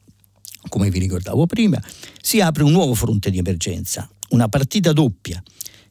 [0.69, 1.81] come vi ricordavo prima,
[2.21, 5.41] si apre un nuovo fronte di emergenza, una partita doppia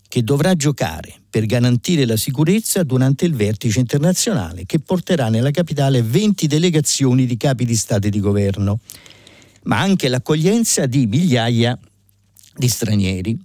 [0.09, 6.01] che dovrà giocare per garantire la sicurezza durante il vertice internazionale che porterà nella capitale
[6.01, 8.81] 20 delegazioni di capi di Stato e di governo,
[9.63, 11.79] ma anche l'accoglienza di migliaia
[12.57, 13.39] di stranieri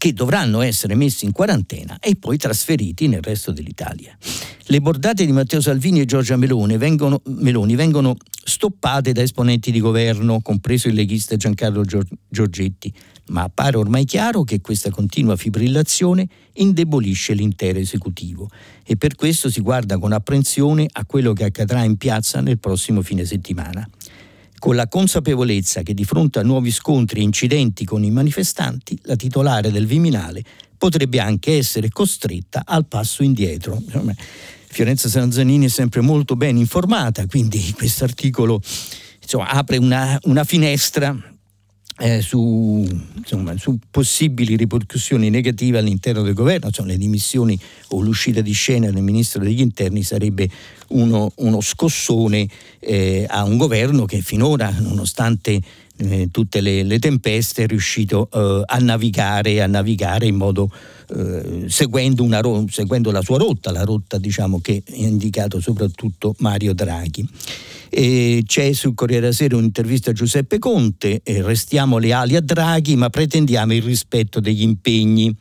[0.00, 4.16] che dovranno essere messi in quarantena e poi trasferiti nel resto dell'Italia.
[4.62, 9.78] Le bordate di Matteo Salvini e Giorgia Meloni vengono, Meloni vengono stoppate da esponenti di
[9.78, 11.84] governo, compreso il leghista Giancarlo
[12.30, 12.90] Giorgetti,
[13.26, 18.48] ma appare ormai chiaro che questa continua fibrillazione indebolisce l'intero esecutivo
[18.82, 23.02] e per questo si guarda con apprensione a quello che accadrà in piazza nel prossimo
[23.02, 23.86] fine settimana
[24.60, 29.16] con la consapevolezza che di fronte a nuovi scontri e incidenti con i manifestanti, la
[29.16, 30.44] titolare del Viminale
[30.78, 33.82] potrebbe anche essere costretta al passo indietro.
[34.68, 38.60] Fiorenza Sanzanini è sempre molto ben informata, quindi questo articolo
[39.32, 41.16] apre una, una finestra
[42.00, 47.58] eh, su, insomma, su, possibili ripercussioni negative all'interno del governo, insomma, le dimissioni
[47.88, 50.48] o l'uscita di scena del ministro degli interni sarebbe
[50.88, 55.60] uno, uno scossone eh, a un governo che finora, nonostante
[55.98, 60.70] eh, tutte le, le, tempeste, è riuscito eh, a, navigare, a navigare in modo
[61.12, 66.72] eh, seguendo, una, seguendo, la sua rotta, la rotta diciamo, che ha indicato soprattutto Mario
[66.72, 67.28] Draghi.
[67.88, 72.94] E c'è sul Corriere della Sera un'intervista a Giuseppe Conte, eh, restiamo leali a Draghi
[72.94, 75.34] ma pretendiamo il rispetto degli impegni.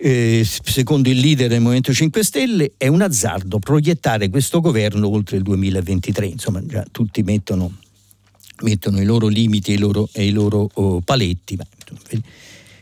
[0.00, 5.36] Eh, secondo il leader del Movimento 5 Stelle è un azzardo proiettare questo governo oltre
[5.36, 7.72] il 2023, insomma già tutti mettono,
[8.62, 11.58] mettono i loro limiti e i loro, e i loro oh, paletti.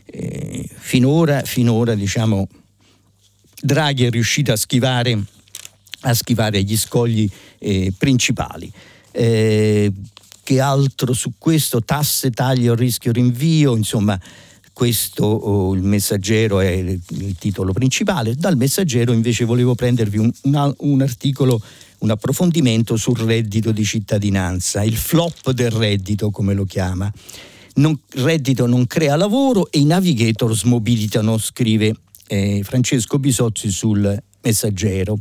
[0.09, 2.47] Eh, finora, finora diciamo,
[3.61, 5.25] Draghi è riuscito a schivare
[6.01, 8.71] a schivare gli scogli eh, principali.
[9.11, 9.91] Eh,
[10.43, 11.83] che altro su questo?
[11.83, 14.19] Tasse, taglio, rischio, rinvio, insomma
[14.71, 18.35] questo oh, il messaggero è il, il, titolo principale.
[18.35, 21.59] Dal messaggero invece volevo prendervi un, un, un articolo,
[21.99, 27.11] un approfondimento sul reddito di cittadinanza, il flop del reddito come lo chiama.
[27.77, 31.95] Non, reddito non crea lavoro e i navigator smobilitano, scrive
[32.27, 35.19] eh, Francesco Bisozzi sul messaggero.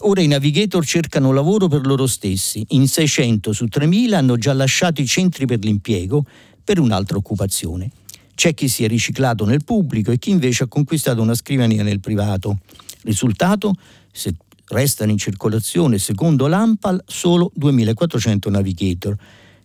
[0.00, 2.62] Ora i navigator cercano lavoro per loro stessi.
[2.70, 6.26] In 600 su 3000 hanno già lasciato i centri per l'impiego
[6.62, 7.90] per un'altra occupazione.
[8.34, 12.00] C'è chi si è riciclato nel pubblico e chi invece ha conquistato una scrivania nel
[12.00, 12.58] privato.
[13.04, 13.72] Risultato?
[14.12, 14.34] Se
[14.68, 19.16] restano in circolazione, secondo l'AMPAL, solo 2400 navigator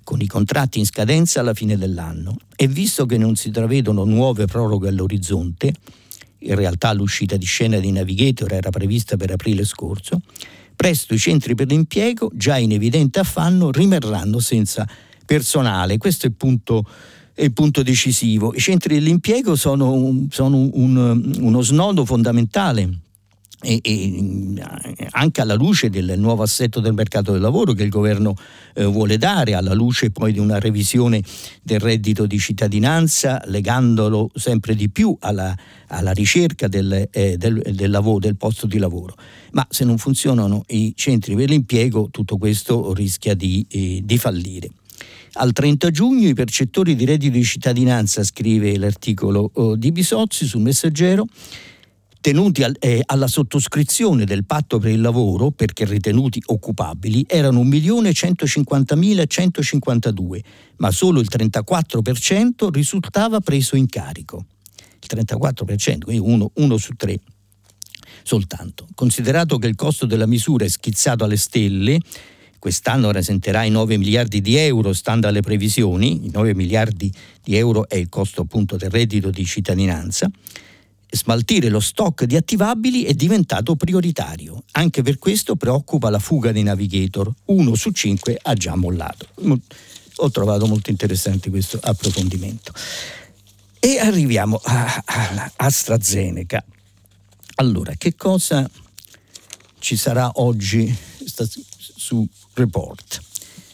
[0.10, 2.36] con i contratti in scadenza alla fine dell'anno.
[2.56, 5.72] E visto che non si travedono nuove proroghe all'orizzonte,
[6.40, 10.22] in realtà l'uscita di scena di Navigator era prevista per aprile scorso,
[10.76, 14.88] Presto i centri per l'impiego, già in evidente affanno, rimarranno senza
[15.26, 15.98] personale.
[15.98, 16.88] Questo è il punto
[17.34, 18.56] è il punto decisivo.
[18.56, 23.09] I centri dell'impiego sono, sono un, uno snodo fondamentale
[23.62, 24.56] e, e,
[25.12, 28.36] anche alla luce del nuovo assetto del mercato del lavoro che il governo
[28.74, 31.22] eh, vuole dare, alla luce poi di una revisione
[31.62, 35.56] del reddito di cittadinanza, legandolo sempre di più alla,
[35.88, 39.16] alla ricerca del, eh, del, del, lavoro, del posto di lavoro.
[39.52, 44.70] Ma se non funzionano i centri per l'impiego, tutto questo rischia di, eh, di fallire.
[45.34, 50.62] Al 30 giugno i percettori di reddito di cittadinanza, scrive l'articolo oh, di Bisozzi sul
[50.62, 51.28] Messaggero,
[52.22, 60.40] tenuti al, eh, alla sottoscrizione del patto per il lavoro, perché ritenuti occupabili, erano 1.150.152,
[60.78, 64.46] ma solo il 34% risultava preso in carico.
[65.02, 67.18] Il 34%, quindi uno, uno su tre
[68.24, 68.88] soltanto.
[68.96, 72.00] Considerato che il costo della misura è schizzato alle stelle,
[72.60, 77.12] quest'anno presenterà i 9 miliardi di euro, stando alle previsioni, i 9 miliardi
[77.42, 80.30] di euro è il costo appunto del reddito di cittadinanza,
[81.12, 84.64] smaltire lo stock di attivabili è diventato prioritario.
[84.72, 87.32] Anche per questo preoccupa la fuga dei navigator.
[87.46, 89.28] Uno su cinque ha già mollato.
[90.18, 92.74] Ho trovato molto interessante questo approfondimento.
[93.80, 94.60] E arriviamo
[95.06, 96.64] all'AstraZeneca.
[97.56, 98.70] Allora, che cosa
[99.80, 100.96] ci sarà oggi
[101.96, 103.22] su Report.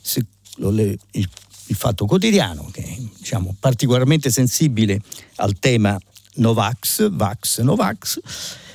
[0.02, 0.26] Se
[0.58, 5.02] il, il Fatto Quotidiano, che è diciamo, particolarmente sensibile
[5.38, 6.00] al tema
[6.36, 8.20] Novax, Vax, Novax,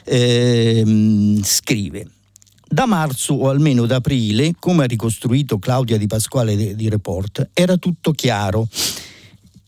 [0.04, 2.06] ehm, scrive
[2.72, 7.76] da marzo o almeno da aprile, come ha ricostruito Claudia Di Pasquale di Report, era
[7.76, 8.68] tutto chiaro.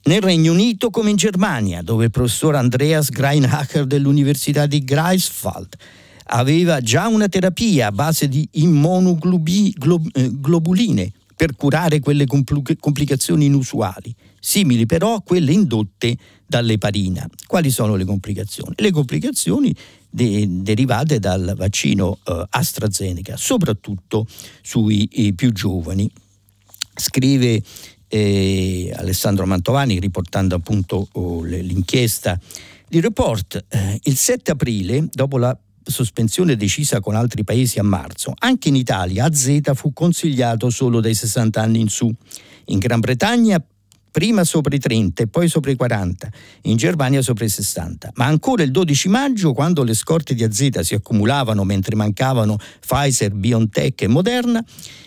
[0.04, 5.74] Nel Regno Unito come in Germania, dove il professor Andreas Greinhacher dell'Università di Greifswald
[6.26, 14.14] aveva già una terapia a base di immunoglobuline eh, per curare quelle complicazioni inusuali,
[14.44, 17.28] simili però a quelle indotte dall'eparina.
[17.46, 18.74] Quali sono le complicazioni?
[18.76, 19.72] Le complicazioni
[20.10, 24.26] de- derivate dal vaccino eh, AstraZeneca, soprattutto
[24.60, 26.10] sui più giovani.
[26.94, 27.62] Scrive
[28.08, 32.38] eh, Alessandro Mantovani, riportando appunto oh, l'inchiesta
[32.88, 38.34] di Report, eh, il 7 aprile, dopo la sospensione decisa con altri paesi a marzo,
[38.38, 42.12] anche in Italia AZ fu consigliato solo dai 60 anni in su.
[42.66, 43.62] In Gran Bretagna
[44.12, 46.30] prima sopra i 30 e poi sopra i 40,
[46.62, 48.12] in Germania sopra i 60.
[48.14, 53.32] Ma ancora il 12 maggio, quando le scorte di AZ si accumulavano mentre mancavano Pfizer,
[53.32, 54.62] BioNTech e Moderna,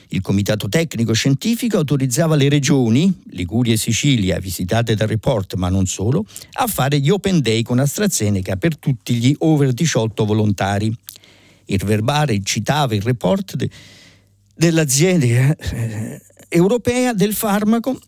[0.09, 5.85] il Comitato Tecnico Scientifico autorizzava le regioni, Liguria e Sicilia, visitate dal report ma non
[5.85, 10.93] solo, a fare gli Open Day con AstraZeneca per tutti gli over 18 volontari.
[11.65, 13.69] Il verbale citava il report de,
[14.55, 17.99] dell'azienda eh, europea del farmaco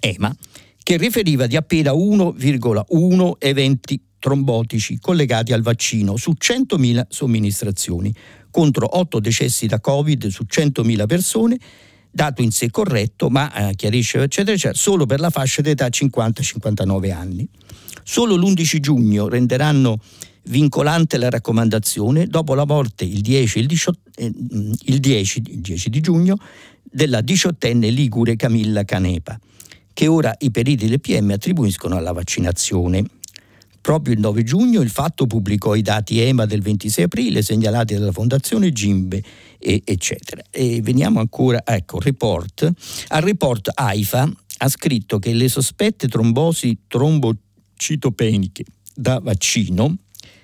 [0.00, 0.34] EMA,
[0.82, 8.14] che riferiva di appena 1,1 eventi trombotici collegati al vaccino su 100.000 somministrazioni,
[8.50, 11.58] contro 8 decessi da Covid su 100.000 persone,
[12.10, 17.12] dato in sé corretto, ma eh, chiarisce eccetera, eccetera, solo per la fascia d'età 50-59
[17.12, 17.48] anni.
[18.02, 19.98] Solo l'11 giugno renderanno
[20.44, 24.32] vincolante la raccomandazione dopo la morte il 10, il 18, eh,
[24.84, 26.36] il 10, il 10 di giugno
[26.82, 29.38] della diciottenne ligure Camilla Canepa
[30.00, 33.04] che ora i periti del PM attribuiscono alla vaccinazione.
[33.82, 38.10] Proprio il 9 giugno il fatto pubblicò i dati EMA del 26 aprile segnalati dalla
[38.10, 39.22] Fondazione Gimbe,
[39.58, 40.42] e, eccetera.
[40.50, 42.72] E veniamo ancora, ecco, report.
[43.08, 49.98] Al report AIFA ha scritto che le sospette trombosi trombocitopeniche da vaccino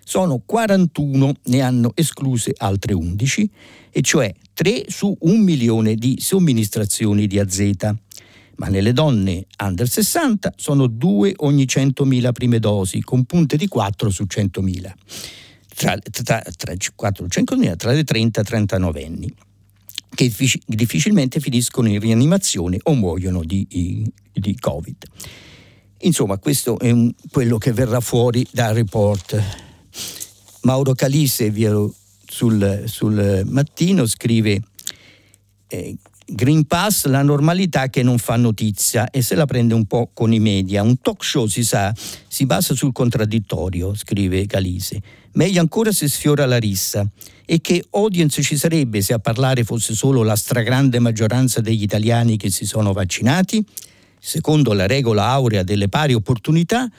[0.04, 3.50] sono 41, ne hanno escluse altre 11,
[3.90, 7.72] e cioè 3 su 1 milione di somministrazioni di AZ
[8.56, 14.10] ma nelle donne under 60 sono 2 ogni 100.000 prime dosi, con punte di 4
[14.10, 14.92] su 100.000,
[15.74, 19.34] tra, tra, tra, 4 su 100.000 tra le 30 e 39 anni,
[20.14, 20.32] che
[20.66, 23.66] difficilmente finiscono in rianimazione o muoiono di,
[24.32, 25.04] di Covid.
[26.00, 29.42] Insomma, questo è un, quello che verrà fuori dal report.
[30.62, 31.52] Mauro Calise,
[32.26, 34.60] sul, sul mattino, scrive
[35.68, 35.96] eh,
[36.28, 40.32] Green Pass, la normalità che non fa notizia e se la prende un po' con
[40.32, 40.82] i media.
[40.82, 41.94] Un talk show, si sa,
[42.26, 45.00] si basa sul contraddittorio, scrive Calise.
[45.34, 47.08] Meglio ancora se sfiora la rissa.
[47.44, 52.36] E che audience ci sarebbe se a parlare fosse solo la stragrande maggioranza degli italiani
[52.36, 53.64] che si sono vaccinati?
[54.18, 56.90] Secondo la regola aurea delle pari opportunità,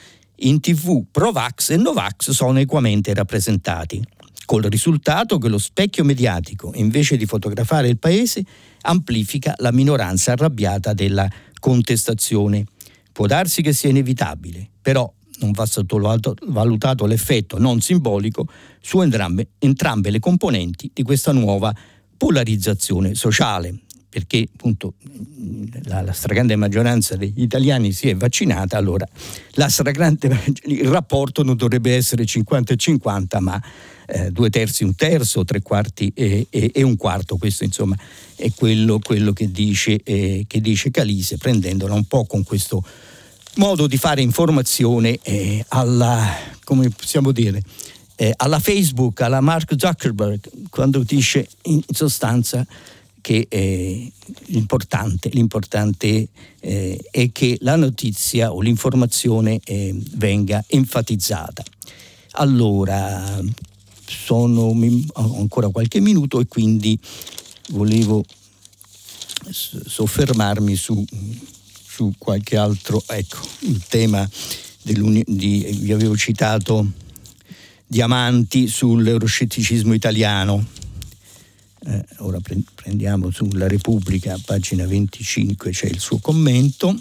[0.42, 4.02] in tv Provax e Novax sono equamente rappresentati.
[4.48, 8.46] col risultato che lo specchio mediatico, invece di fotografare il paese,
[8.88, 11.30] amplifica la minoranza arrabbiata della
[11.60, 12.66] contestazione.
[13.12, 18.48] Può darsi che sia inevitabile, però non va sottovalutato l'effetto non simbolico
[18.82, 21.74] su entrambe, entrambe le componenti di questa nuova
[22.16, 24.96] polarizzazione sociale, perché appunto
[25.84, 29.06] la, la, stragrande maggioranza degli italiani si è vaccinata, allora
[30.66, 33.62] il rapporto non dovrebbe essere 50 e 50, ma
[34.08, 37.36] eh, due terzi, un terzo, tre quarti e, e, e, un quarto.
[37.36, 37.96] Questo insomma
[38.36, 42.84] è quello, quello che, dice, eh, che dice Calise, prendendola un po' con questo
[43.56, 46.26] modo di fare informazione eh, alla,
[46.64, 47.62] come possiamo dire,
[48.16, 52.66] eh, alla Facebook, alla Mark Zuckerberg, quando dice in sostanza
[53.20, 54.10] che eh,
[54.46, 56.30] l'importante, l'importante
[56.62, 59.60] eh, è che la notizia o l'informazione
[60.16, 61.62] venga enfatizzata.
[62.40, 63.42] Allora,
[64.08, 64.76] sono,
[65.14, 66.98] ancora qualche minuto e quindi
[67.70, 68.24] volevo
[69.50, 71.04] soffermarmi su,
[71.86, 74.28] su qualche altro, ecco, il tema
[74.82, 76.86] di, vi avevo citato
[77.86, 80.66] Diamanti sull'euroscetticismo italiano
[81.88, 82.40] eh, ora
[82.76, 86.94] prendiamo sulla Repubblica, pagina 25, c'è il suo commento.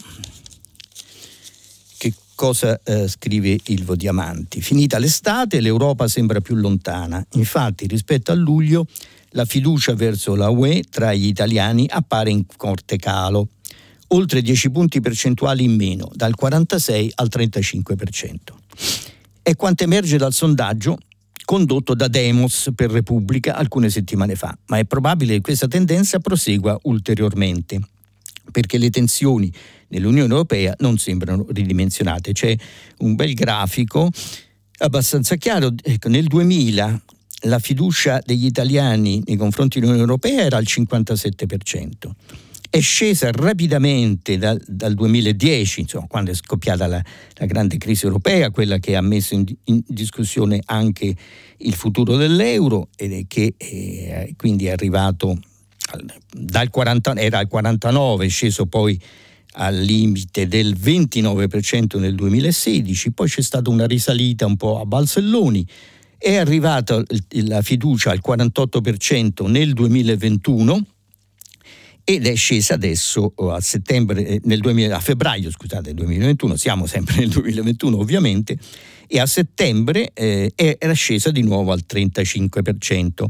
[2.36, 4.60] Cosa eh, scrive Ilvo Diamanti?
[4.60, 7.24] Finita l'estate, l'Europa sembra più lontana.
[7.32, 8.86] Infatti, rispetto a luglio,
[9.30, 13.48] la fiducia verso la UE tra gli italiani appare in forte calo,
[14.08, 18.34] oltre 10 punti percentuali in meno, dal 46 al 35%.
[19.40, 20.98] È quanto emerge dal sondaggio
[21.42, 26.78] condotto da Demos per Repubblica alcune settimane fa, ma è probabile che questa tendenza prosegua
[26.82, 27.80] ulteriormente
[28.50, 29.52] perché le tensioni
[29.88, 32.32] nell'Unione Europea non sembrano ridimensionate.
[32.32, 32.56] C'è
[32.98, 34.10] un bel grafico
[34.78, 37.02] abbastanza chiaro, ecco, nel 2000
[37.42, 41.90] la fiducia degli italiani nei confronti dell'Unione Europea era al 57%
[42.76, 47.02] è scesa rapidamente dal, dal 2010, insomma, quando è scoppiata la,
[47.34, 51.14] la, grande crisi europea, quella che ha messo in, in discussione anche
[51.58, 55.38] il futuro dell'euro e che eh, quindi è arrivato
[56.30, 59.00] dal 40, era al 49, è sceso poi
[59.58, 65.66] al limite del 29% nel 2016, poi c'è stata una risalita un po' a balzelloni,
[66.18, 70.86] è arrivata la fiducia al 48% nel 2021
[72.08, 77.30] ed è scesa adesso oh, a, eh, 2000, a febbraio scusate, 2021, siamo sempre nel
[77.30, 78.56] 2021 ovviamente,
[79.08, 83.24] e a settembre eh, era scesa di nuovo al 35%.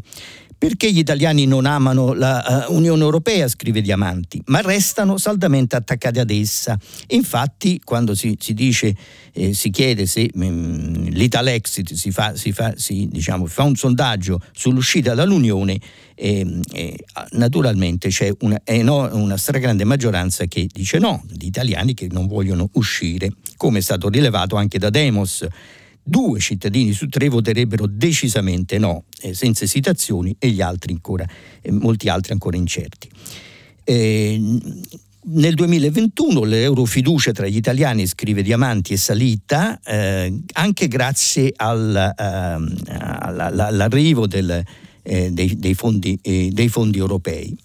[0.59, 6.31] Perché gli italiani non amano l'Unione uh, Europea, scrive Diamanti, ma restano saldamente attaccati ad
[6.31, 6.79] essa.
[7.09, 8.97] Infatti, quando si, si dice,
[9.33, 14.41] eh, si chiede se mm, l'Italexit si fa, si, fa, si, diciamo, fa, un sondaggio
[14.53, 15.79] sull'uscita dall'Unione,
[16.15, 16.97] eh, eh,
[17.33, 22.71] naturalmente c'è una, no, una stragrande maggioranza che dice no, gli italiani che non vogliono
[22.73, 25.47] uscire, come è stato rilevato anche da Demos
[26.09, 31.27] due cittadini su tre voterebbero decisamente no, eh, senza esitazioni, e altri ancora,
[31.61, 33.11] eh, molti altri ancora incerti.
[33.83, 34.41] Eh,
[35.29, 42.89] nel 2021 l'eurofiducia tra gli italiani, scrive Diamanti, è salita eh, anche grazie al, uh,
[42.89, 44.63] all'arrivo del,
[45.03, 47.57] eh, dei, dei, fondi, eh, dei fondi europei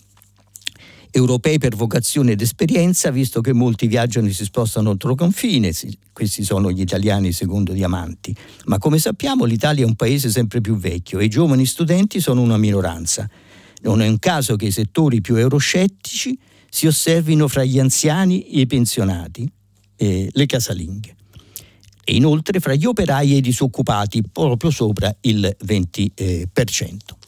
[1.11, 5.73] europei per vocazione ed esperienza, visto che molti viaggiano e si spostano oltre confine,
[6.13, 8.35] questi sono gli italiani secondo Diamanti,
[8.65, 12.41] ma come sappiamo l'Italia è un paese sempre più vecchio e i giovani studenti sono
[12.41, 13.29] una minoranza.
[13.83, 16.37] Non è un caso che i settori più euroscettici
[16.69, 19.51] si osservino fra gli anziani e i pensionati,
[19.97, 21.15] eh, le casalinghe.
[22.03, 27.20] E inoltre fra gli operai e i disoccupati, proprio sopra il 20%.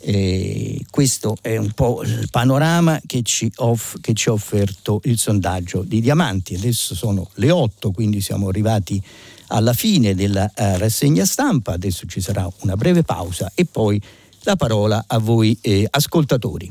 [0.00, 5.00] Eh, eh, questo è un po' il panorama che ci, off- che ci, ha offerto
[5.04, 6.54] il sondaggio di Diamanti.
[6.54, 9.02] Adesso sono le 8, quindi siamo arrivati
[9.48, 11.72] alla fine della uh, rassegna stampa.
[11.72, 14.00] Adesso ci sarà una breve pausa e poi
[14.42, 16.70] la parola a voi eh, ascoltatori.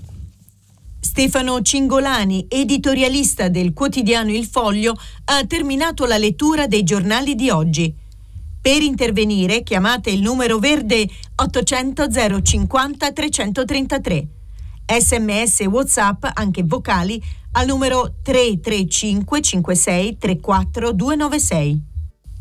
[0.99, 7.93] Stefano Cingolani, editorialista del quotidiano Il Foglio, ha terminato la lettura dei giornali di oggi.
[8.68, 14.28] Per intervenire chiamate il numero verde 800 050 333.
[14.86, 21.82] Sms WhatsApp, anche vocali, al numero 335 56 34 296.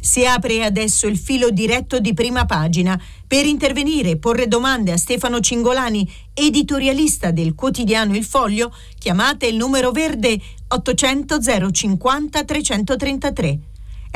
[0.01, 3.01] Si apre adesso il filo diretto di prima pagina.
[3.25, 9.55] Per intervenire e porre domande a Stefano Cingolani, editorialista del quotidiano Il Foglio, chiamate il
[9.55, 13.61] numero verde 800 050 333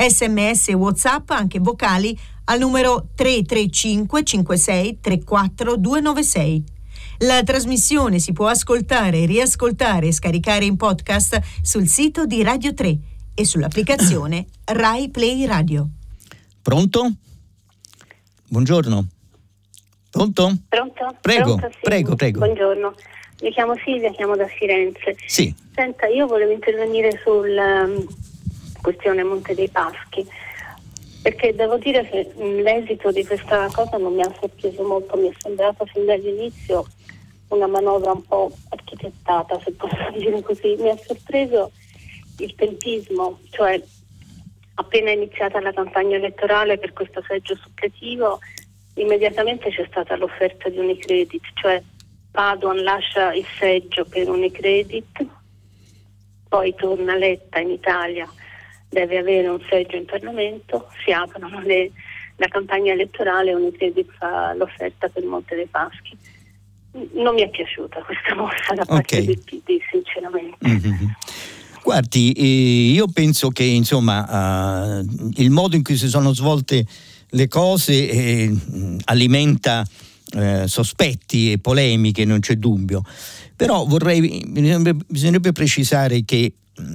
[0.09, 6.65] sms e whatsapp anche vocali al numero 335 56 34 296.
[7.19, 12.99] La trasmissione si può ascoltare, riascoltare e scaricare in podcast sul sito di Radio 3
[13.35, 15.89] e sull'applicazione Rai Play Radio.
[16.63, 17.11] Pronto?
[18.49, 19.07] Buongiorno.
[20.11, 20.57] Pronto?
[20.69, 21.17] Pronto?
[21.21, 21.79] Prego, Pronto, sì.
[21.83, 22.39] prego, prego.
[22.39, 22.95] Buongiorno.
[23.43, 25.17] Mi chiamo Silvia, chiamo da Firenze.
[25.27, 25.55] Sì.
[25.75, 28.07] Senta, io volevo intervenire sulla um,
[28.81, 30.27] questione Monte dei Paschi,
[31.23, 35.29] perché devo dire che mh, l'esito di questa cosa non mi ha sorpreso molto, mi
[35.29, 36.87] è sembrato fin dall'inizio
[37.49, 40.77] una manovra un po' architettata, se posso dire così.
[40.79, 41.73] Mi ha sorpreso
[42.39, 43.81] il tempismo, cioè
[44.75, 48.39] appena iniziata la campagna elettorale per questo seggio suppletivo,
[48.95, 51.83] immediatamente c'è stata l'offerta di Unicredit, cioè
[52.31, 55.27] Paduan lascia il seggio per Unicredit,
[56.49, 58.29] poi torna Letta in Italia,
[58.91, 61.91] deve avere un seggio in Parlamento, si aprono le,
[62.37, 66.19] la campagna elettorale e Unicredit fa l'offerta per Monte dei Paschi
[67.13, 69.27] non mi è piaciuta questa mossa da parte okay.
[69.27, 70.57] del PD, sinceramente.
[70.67, 71.07] Mm-hmm.
[71.83, 76.85] Guardi, eh, io penso che insomma uh, il modo in cui si sono svolte
[77.31, 78.55] le cose eh,
[79.05, 79.87] alimenta
[80.33, 83.03] eh, sospetti e polemiche, non c'è dubbio.
[83.57, 86.53] Però vorrei, bisognerebbe, bisognerebbe precisare che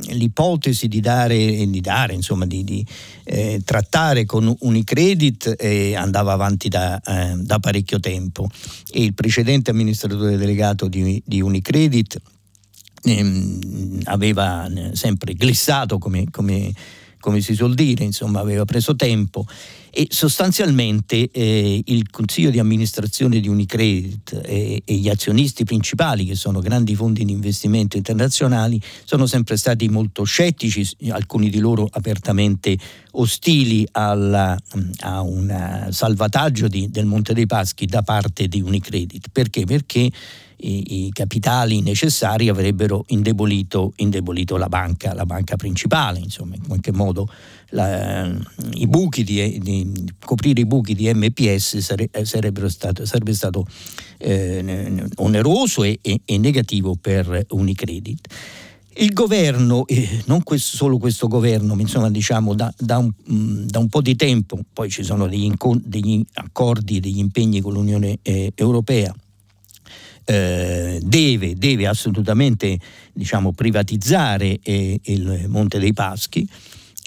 [0.09, 2.85] l'ipotesi di dare, di, dare, insomma, di, di
[3.23, 8.49] eh, trattare con Unicredit eh, andava avanti da, eh, da, parecchio tempo.
[8.91, 12.21] E il precedente amministratore delegato di, di Unicredit
[13.03, 16.71] ehm, aveva eh, sempre glissato come, come,
[17.19, 19.45] come si suol dire, insomma aveva preso tempo
[19.97, 26.35] e sostanzialmente eh, il consiglio di amministrazione di Unicredit e, e, gli azionisti principali, che
[26.35, 32.77] sono grandi fondi di investimento internazionali, sono sempre stati molto scettici, alcuni di loro apertamente
[33.11, 34.59] ostili alla,
[34.99, 39.29] a un salvataggio di, del Monte dei Paschi da parte di Unicredit.
[39.31, 39.63] Perché?
[39.63, 40.11] Perché
[40.57, 46.91] i, i capitali necessari avrebbero indebolito, indebolito, la banca, la banca principale, insomma, in qualche
[46.91, 47.27] modo
[47.69, 48.31] la,
[48.73, 52.09] i buchi di, di, coprire i buchi di MPS sare,
[52.69, 53.65] stato, sarebbe stato
[54.17, 58.27] eh, oneroso e, e, e, negativo per Unicredit.
[58.97, 63.11] Il governo, eh, non questo, solo questo governo, ma insomma diciamo da, da, un,
[63.67, 67.73] da, un, po' di tempo, poi ci sono degli, incon- degli accordi, degli impegni con
[67.73, 69.13] l'Unione eh, Europea,
[70.25, 72.77] eh, deve, deve, assolutamente
[73.13, 76.47] diciamo, privatizzare eh, il Monte dei Paschi.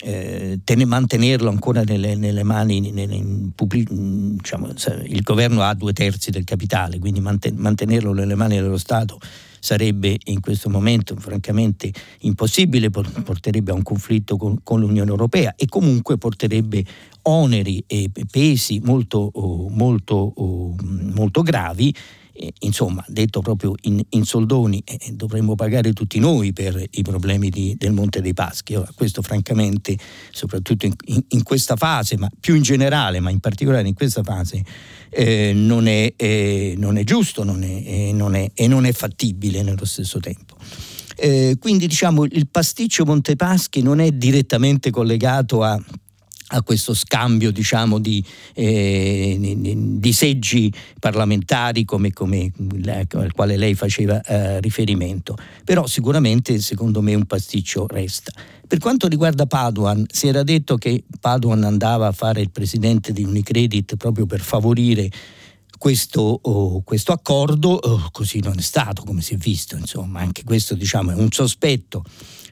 [0.01, 3.21] Eh, ten- mantenerlo ancora nelle, nelle mani, nelle,
[3.53, 4.73] pubblic- diciamo,
[5.07, 9.19] il governo ha due terzi del capitale, quindi manten- mantenerlo nelle mani dello Stato
[9.61, 15.67] sarebbe in questo momento francamente impossibile, porterebbe a un conflitto con, con l'Unione Europea e
[15.67, 16.85] comunque porterebbe
[17.23, 19.31] oneri e pesi molto,
[19.71, 20.33] molto,
[20.77, 21.95] molto gravi
[22.61, 27.75] insomma, detto proprio in, in soldoni, eh, dovremmo pagare tutti noi per i problemi di,
[27.77, 28.75] del Monte dei Paschi.
[28.75, 29.97] Ora, questo francamente,
[30.31, 34.23] soprattutto in, in, in, questa fase, ma più in generale, ma in particolare in questa
[34.23, 34.65] fase,
[35.11, 38.93] eh, non, è, eh, non, è, giusto non è, eh, non è, e non è
[38.93, 40.57] fattibile nello stesso tempo.
[41.17, 45.83] Eh, quindi diciamo il pasticcio Montepaschi non è direttamente collegato a
[46.49, 48.25] a questo scambio diciamo, di,
[48.55, 52.51] eh, di, seggi parlamentari come, come
[53.13, 55.37] al quale lei faceva eh, riferimento.
[55.65, 58.33] Però sicuramente secondo me un pasticcio resta.
[58.67, 63.25] Per quanto riguarda Paduan, si era detto che Paduan andava a fare il presidente di
[63.25, 65.11] Unicredit proprio per favorire
[65.77, 70.45] questo, oh, questo accordo, oh, così non è stato come si è visto, insomma, anche
[70.45, 72.05] questo diciamo, è un sospetto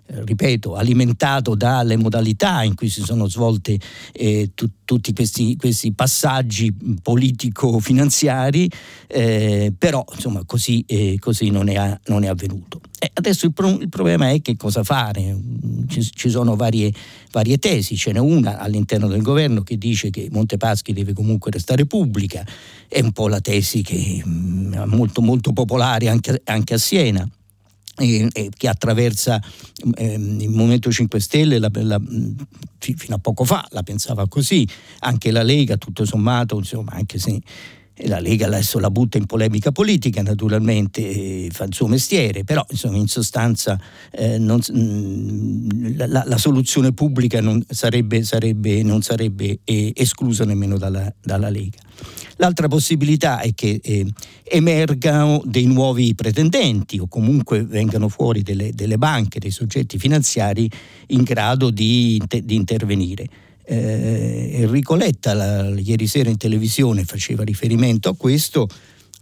[0.08, 3.76] eh, ripeto, alimentato dalle modalità in cui si sono svolte
[4.12, 8.70] eh, tu, tutti questi, questi, passaggi politico-finanziari,
[9.08, 12.80] eh, però insomma così, eh, così non, è, non, è, avvenuto.
[13.00, 15.36] E adesso il, pro, il, problema è che cosa fare,
[15.88, 16.92] ci, ci sono varie,
[17.36, 21.84] varie, tesi, ce n'è una all'interno del governo che dice che Montepaschi deve comunque restare
[21.84, 22.42] pubblica,
[22.88, 27.28] è un po' la tesi che è mm, molto, molto popolare anche, anche a Siena
[27.98, 29.38] e, e che attraversa
[29.96, 32.00] ehm, il Movimento 5 Stelle la, la,
[32.78, 34.66] fino a poco fa la pensava così,
[35.00, 37.38] anche la Lega tutto sommato, insomma, anche se
[38.04, 42.98] la Lega adesso la butta in polemica politica naturalmente, fa il suo mestiere, però insomma
[42.98, 43.78] in sostanza
[44.10, 44.60] eh, non,
[45.96, 51.78] la, la, soluzione pubblica non sarebbe, sarebbe, non sarebbe eh, esclusa nemmeno dalla, dalla Lega.
[52.36, 54.06] L'altra possibilità è che eh,
[54.44, 60.70] emergano dei nuovi pretendenti o comunque vengano fuori delle, delle banche, dei soggetti finanziari
[61.08, 63.26] in grado di, di intervenire.
[63.68, 68.68] Eh, Enrico Letta la, ieri sera in televisione faceva riferimento a questo.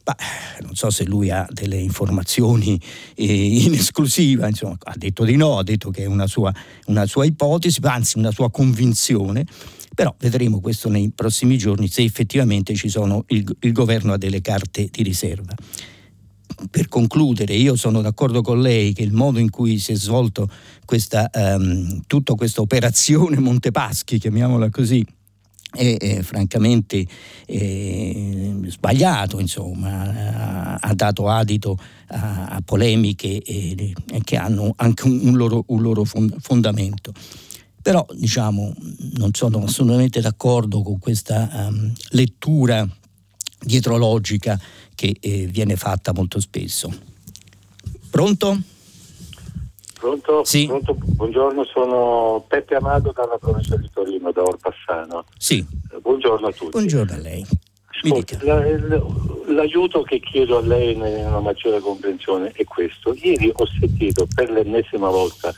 [0.03, 0.16] Bah,
[0.61, 2.78] non so se lui ha delle informazioni
[3.14, 6.53] eh, in esclusiva, insomma, ha detto di no, ha detto che è una sua,
[6.86, 9.47] una sua ipotesi, anzi una sua convinzione,
[9.95, 14.88] però vedremo questo nei prossimi giorni se effettivamente sono, il, il governo ha delle carte
[14.90, 15.55] di riserva
[16.70, 20.48] per concludere, io sono d'accordo con lei che il modo in cui si è svolto
[20.84, 25.05] questa, um, tutta questa operazione Montepaschi, chiamiamola così,
[25.74, 27.07] è, è francamente
[27.46, 28.14] è
[28.68, 31.76] sbagliato, insomma, ha, ha dato adito
[32.09, 33.92] a, a polemiche e,
[34.22, 37.12] che hanno anche un, un loro, un loro fondamento.
[37.82, 38.72] Però diciamo,
[39.16, 42.88] non sono assolutamente d'accordo con questa um, lettura
[43.61, 44.59] dietrologica
[44.95, 46.92] che eh, viene fatta molto spesso.
[48.11, 48.59] Pronto?
[49.99, 50.45] Pronto?
[50.45, 50.66] Sì.
[50.66, 50.95] Pronto?
[50.95, 55.24] Buongiorno, sono Peppe Amato dalla provincia di Torino, da Orpassano.
[55.38, 55.64] Sì.
[56.01, 56.70] Buongiorno a tutti.
[56.70, 57.47] Buongiorno a lei.
[57.86, 58.61] Ascolti, la,
[59.47, 63.14] l'aiuto che chiedo a lei una maggiore comprensione è questo.
[63.14, 65.55] Ieri ho sentito per l'ennesima volta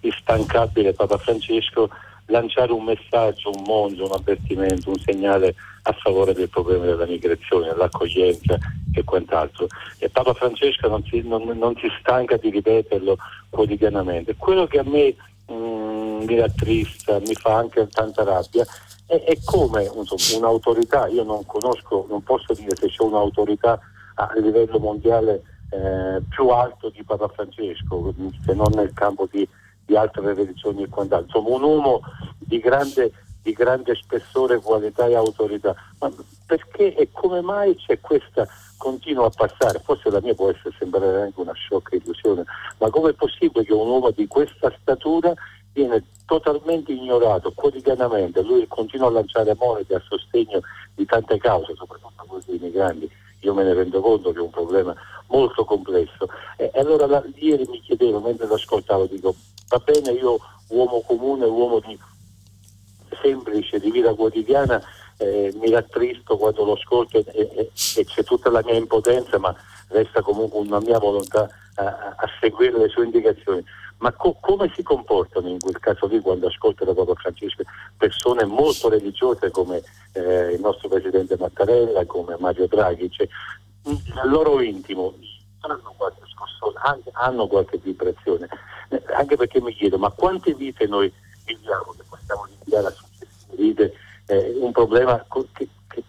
[0.00, 1.90] l'instancabile Papa Francesco
[2.26, 7.68] lanciare un messaggio, un monzo, un avvertimento, un segnale a favore del problema della migrazione,
[7.68, 8.58] dell'accoglienza
[8.92, 9.66] e quant'altro.
[9.98, 13.16] E Papa Francesco non si, non, non si stanca di ripeterlo
[13.48, 14.36] quotidianamente.
[14.36, 15.14] Quello che a me
[15.46, 18.64] mh, mm, mi rattrista, mi fa anche tanta rabbia,
[19.06, 23.78] è, è come insomma, un'autorità, io non conosco, non posso dire se c'è un'autorità
[24.14, 28.12] a livello mondiale eh, più alto di Papa Francesco,
[28.44, 29.48] se non nel campo di
[29.90, 31.40] di altre religioni e quant'altro.
[31.40, 32.00] Insomma, un uomo
[32.38, 33.10] di grande,
[33.42, 35.74] di grande spessore, qualità e autorità.
[35.98, 36.10] Ma
[36.46, 39.80] perché e come mai c'è questa continua a passare?
[39.80, 42.44] Forse la mia può essere sembrare anche una sciocca illusione,
[42.78, 45.32] ma com'è possibile che un uomo di questa statura
[45.72, 50.60] viene totalmente ignorato quotidianamente, lui continua a lanciare monete a sostegno
[50.94, 53.10] di tante cause, soprattutto quelle dei migranti.
[53.40, 54.94] Io me ne rendo conto che è un problema
[55.28, 56.28] molto complesso.
[56.56, 59.34] E allora la, ieri mi chiedevo, mentre lo ascoltavo, dico,
[59.68, 60.38] va bene, io
[60.68, 61.98] uomo comune, uomo di
[63.22, 64.80] semplice, di vita quotidiana,
[65.16, 69.54] eh, mi rattristo quando lo ascolto e, e, e, c'è tutta la mia impotenza, ma
[69.88, 73.64] resta comunque una mia volontà a, a seguire le sue indicazioni.
[73.98, 77.64] Ma co- come si comportano in quel caso lì quando ascoltano Papa Francesco
[77.98, 79.82] persone molto religiose come
[80.12, 83.10] eh, il nostro Presidente Mattarella, come Mario Draghi?
[83.10, 83.28] Cioè,
[83.84, 85.14] nel loro intimo
[85.60, 86.78] hanno qualche scossone,
[87.12, 88.48] hanno qualche vibrazione
[89.14, 91.12] anche perché mi chiedo, ma quante vite noi
[91.54, 93.92] viviamo che possiamo rinviare a successive vite?
[94.26, 96.02] Eh, un problema che, che, che,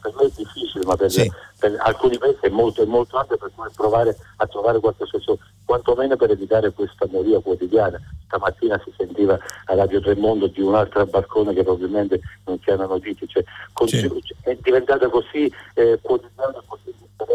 [0.00, 1.30] per me è difficile, ma per, sì.
[1.58, 6.16] per alcuni paesi è molto, è molto ampio per provare a trovare qualche soluzione, quantomeno
[6.16, 8.00] per evitare questa moria quotidiana.
[8.26, 13.26] Stamattina si sentiva a Radio Tremondo di un'altra barcone che probabilmente non si hanno notizie,
[13.26, 13.44] cioè,
[13.86, 14.10] sì.
[14.42, 16.94] è diventata così eh, quotidiana, così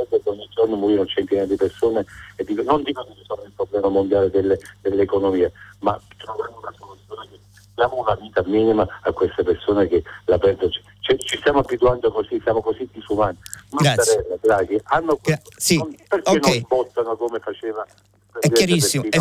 [0.10, 3.90] che ogni giorno muoiono centinaia di persone e dico, non dico che sono il problema
[3.90, 7.35] mondiale delle, dell'economia, ma troviamo una soluzione che
[7.76, 10.72] diamo una vita minima a queste persone che la perdono.
[11.02, 13.38] Cioè, ci stiamo abituando così, siamo così disumani.
[13.72, 15.78] Mattarella, Draghi, hanno Gra- sì.
[15.78, 16.60] non, perché okay.
[16.60, 17.86] non votano come faceva
[18.40, 19.18] è chiarissimo, è,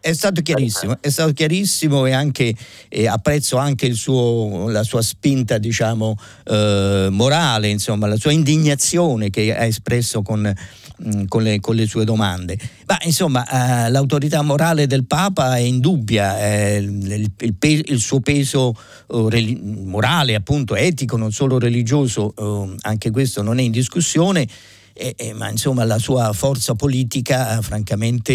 [0.00, 2.54] è, stato chiarissimo, è stato chiarissimo e anche
[2.88, 9.56] eh, apprezzo anche suo, la sua spinta diciamo eh, morale, insomma la sua indignazione che
[9.56, 10.52] ha espresso con,
[10.96, 12.58] mh, con, le, con le, sue domande.
[12.86, 18.74] Ma insomma eh, l'autorità morale del Papa è indubbia, il, il, il, il, suo peso
[19.08, 19.28] uh,
[19.62, 24.46] morale appunto etico, non solo religioso, uh, anche questo non è in discussione
[24.94, 28.32] eh, eh, ma insomma la sua forza politica francamente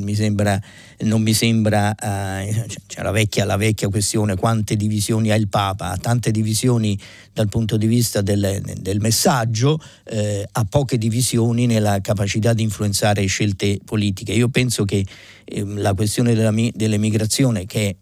[0.00, 0.60] mi sembra,
[1.00, 5.90] non mi sembra, eh, c'è la vecchia, la vecchia, questione quante divisioni ha il Papa,
[5.90, 6.98] ha tante divisioni
[7.32, 13.24] dal punto di vista del, del messaggio, eh, ha poche divisioni nella capacità di influenzare
[13.26, 14.32] scelte politiche.
[14.32, 15.04] Io penso che
[15.44, 17.96] ehm, la questione della, dell'emigrazione che è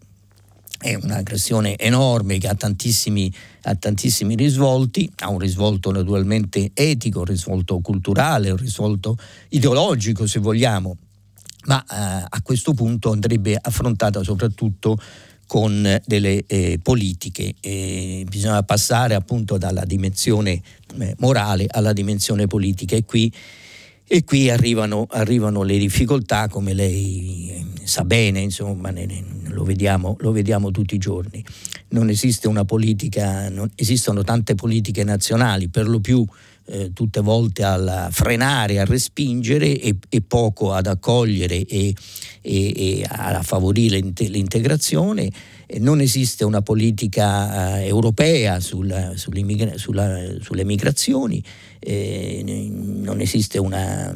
[0.81, 3.31] è una questione enorme che ha tantissimi,
[3.63, 9.17] ha tantissimi, risvolti, ha un risvolto naturalmente etico, un risvolto culturale, un risvolto
[9.49, 10.95] ideologico se vogliamo,
[11.65, 14.97] ma eh, a questo punto andrebbe affrontata soprattutto
[15.45, 17.55] con delle eh, politiche.
[17.59, 20.61] Eh, bisogna passare appunto dalla dimensione
[20.97, 23.33] eh, morale alla dimensione politica e qui
[24.11, 29.63] e qui arrivano, arrivano, le difficoltà, come lei eh, sa bene, insomma, ne, ne, lo,
[29.63, 31.45] vediamo, lo, vediamo, tutti i giorni.
[31.89, 36.25] Non esiste una politica, non, esistono tante politiche nazionali, per lo più
[36.65, 41.93] eh, tutte volte a frenare, a respingere e, e, poco ad accogliere e,
[42.41, 45.29] e, e a favorire l'integrazione.
[45.77, 49.43] Non esiste una politica eh, europea sul, sulle
[50.63, 51.43] migrazioni,
[51.81, 54.13] non esiste una,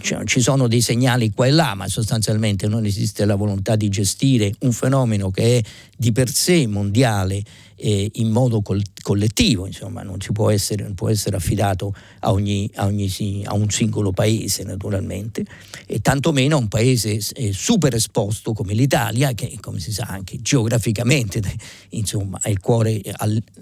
[0.00, 3.88] cioè, ci sono dei segnali qua e là, ma sostanzialmente non esiste la volontà di
[3.88, 5.62] gestire un fenomeno che è
[5.96, 7.42] di per sé mondiale
[7.82, 12.84] in modo col- collettivo, insomma, non, può essere, non può essere affidato a, ogni, a,
[12.84, 13.10] ogni,
[13.44, 15.46] a, un singolo paese naturalmente,
[15.86, 20.42] e tantomeno a un paese eh, super esposto come l'Italia, che come si sa anche
[20.42, 20.79] geograficamente
[21.90, 23.00] insomma, è il cuore,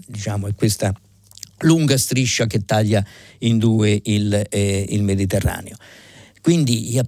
[0.07, 0.95] diciamo, è questa
[1.61, 3.05] lunga striscia che taglia
[3.39, 5.77] in due il, eh, il Mediterraneo.
[6.41, 7.03] Quindi io,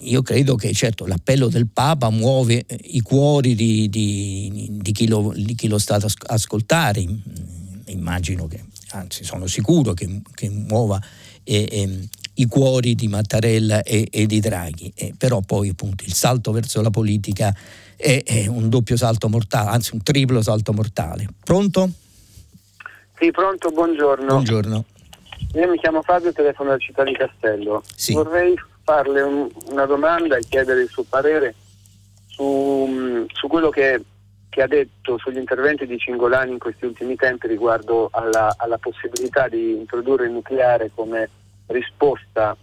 [0.00, 5.08] io, credo che certo l'appello del Papa muove eh, i cuori di, di, di, chi,
[5.08, 7.04] lo, di chi, lo, sta ad ascoltare,
[7.86, 11.02] immagino che, anzi sono sicuro che, che muova
[11.42, 16.14] eh, eh, i cuori di Mattarella e, e di Draghi, eh, però poi appunto il
[16.14, 17.54] salto verso la politica
[18.00, 21.28] è, è un doppio salto mortale, anzi un triplo salto mortale.
[21.44, 21.90] Pronto?
[23.18, 24.26] Sì, pronto, buongiorno.
[24.26, 24.84] Buongiorno.
[25.54, 27.82] Io mi chiamo Fabio, telefono dalla città di Castello.
[27.94, 28.14] Sì.
[28.14, 31.54] Vorrei farle un, una domanda e chiedere il suo parere
[32.26, 34.02] su, su quello che,
[34.48, 39.48] che, ha detto sugli interventi di Cingolani in questi ultimi tempi riguardo alla, alla possibilità
[39.48, 41.28] di introdurre il nucleare come
[41.66, 42.56] risposta,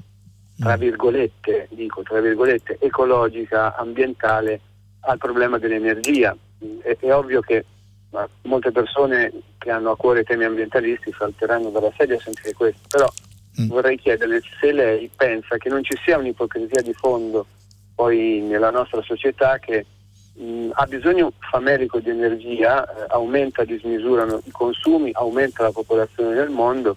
[0.60, 0.80] tra mm.
[0.80, 4.62] virgolette, dico, tra virgolette, ecologica, ambientale
[5.08, 6.36] al problema dell'energia.
[6.82, 7.66] È, è ovvio che
[8.44, 12.82] molte persone che hanno a cuore i temi ambientalisti salteranno dalla sedia a sentire questo,
[12.88, 13.08] però
[13.62, 13.68] mm.
[13.68, 17.46] vorrei chiederle se lei pensa che non ci sia un'ipocrisia di fondo
[17.96, 19.86] poi nella nostra società che
[20.34, 26.36] mh, ha bisogno famelico di energia, eh, aumenta a dismisura i consumi, aumenta la popolazione
[26.36, 26.96] nel mondo,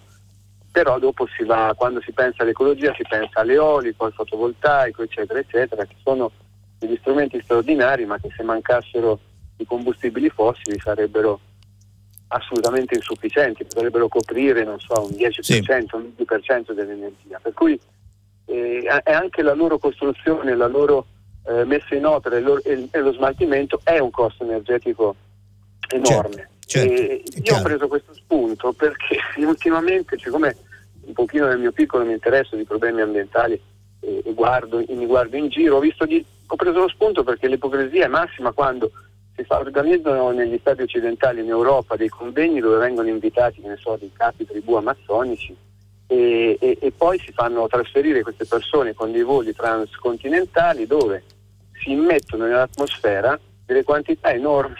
[0.71, 5.85] però dopo si va, quando si pensa all'ecologia si pensa all'eolico, al fotovoltaico, eccetera, eccetera,
[5.85, 6.31] che sono
[6.81, 9.19] degli strumenti straordinari, ma che se mancassero
[9.57, 11.39] i combustibili fossili sarebbero
[12.29, 15.63] assolutamente insufficienti, potrebbero coprire so, un 10%, sì.
[15.91, 17.39] un 20% dell'energia.
[17.39, 17.79] Per cui
[18.45, 21.05] eh, è anche la loro costruzione, la loro
[21.45, 25.15] eh, messa in opera e, lo, e, e, lo smaltimento è un costo energetico
[25.89, 26.49] enorme.
[26.65, 30.55] Certo, certo, io ho preso questo spunto perché ultimamente, siccome
[31.01, 33.59] un pochino nel mio piccolo mi interesso di problemi ambientali
[33.99, 38.05] e, e guardo, mi guardo in giro, ho, di, ho preso lo spunto perché l'ipocrisia
[38.05, 38.91] è massima quando
[39.35, 44.11] si fa, organizzano negli stati occidentali in Europa dei convegni dove vengono invitati so, dei
[44.11, 45.55] capi tribù amazzonici
[46.07, 51.23] e, e, e, poi si fanno trasferire queste persone con dei voli transcontinentali dove
[51.81, 54.75] si immettono nell'atmosfera delle quantità enormi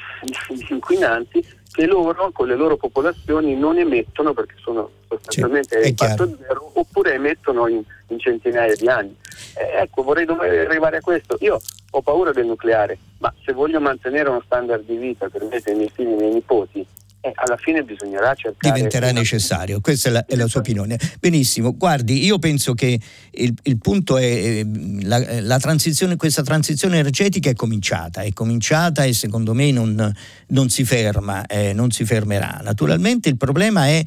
[0.49, 1.41] di inquinanti
[1.71, 7.13] che loro con le loro popolazioni non emettono perché sono sostanzialmente a impatto zero oppure
[7.13, 9.15] emettono in, in centinaia di anni.
[9.55, 11.37] Eh, ecco, vorrei arrivare a questo.
[11.41, 11.59] Io
[11.91, 15.73] ho paura del nucleare, ma se voglio mantenere uno standard di vita per me, per
[15.73, 16.85] i miei figli e i miei nipoti,
[17.21, 18.73] eh, alla fine bisognerà cercare.
[18.73, 20.97] Diventerà necessario, questa è la, è la, sua opinione.
[21.19, 22.99] Benissimo, guardi, io penso che
[23.31, 24.65] il, il punto è eh,
[25.01, 30.11] la, la, transizione, questa transizione energetica è cominciata, è cominciata e secondo me non,
[30.47, 32.59] non si ferma, eh, non si fermerà.
[32.63, 34.03] Naturalmente il problema è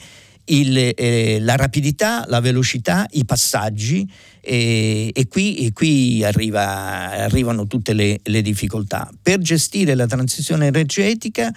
[0.47, 4.09] il, eh, la rapidità, la velocità, i passaggi
[4.41, 9.11] e, e qui, e qui arriva, arrivano tutte le, le difficoltà.
[9.23, 11.53] Per gestire la transizione energetica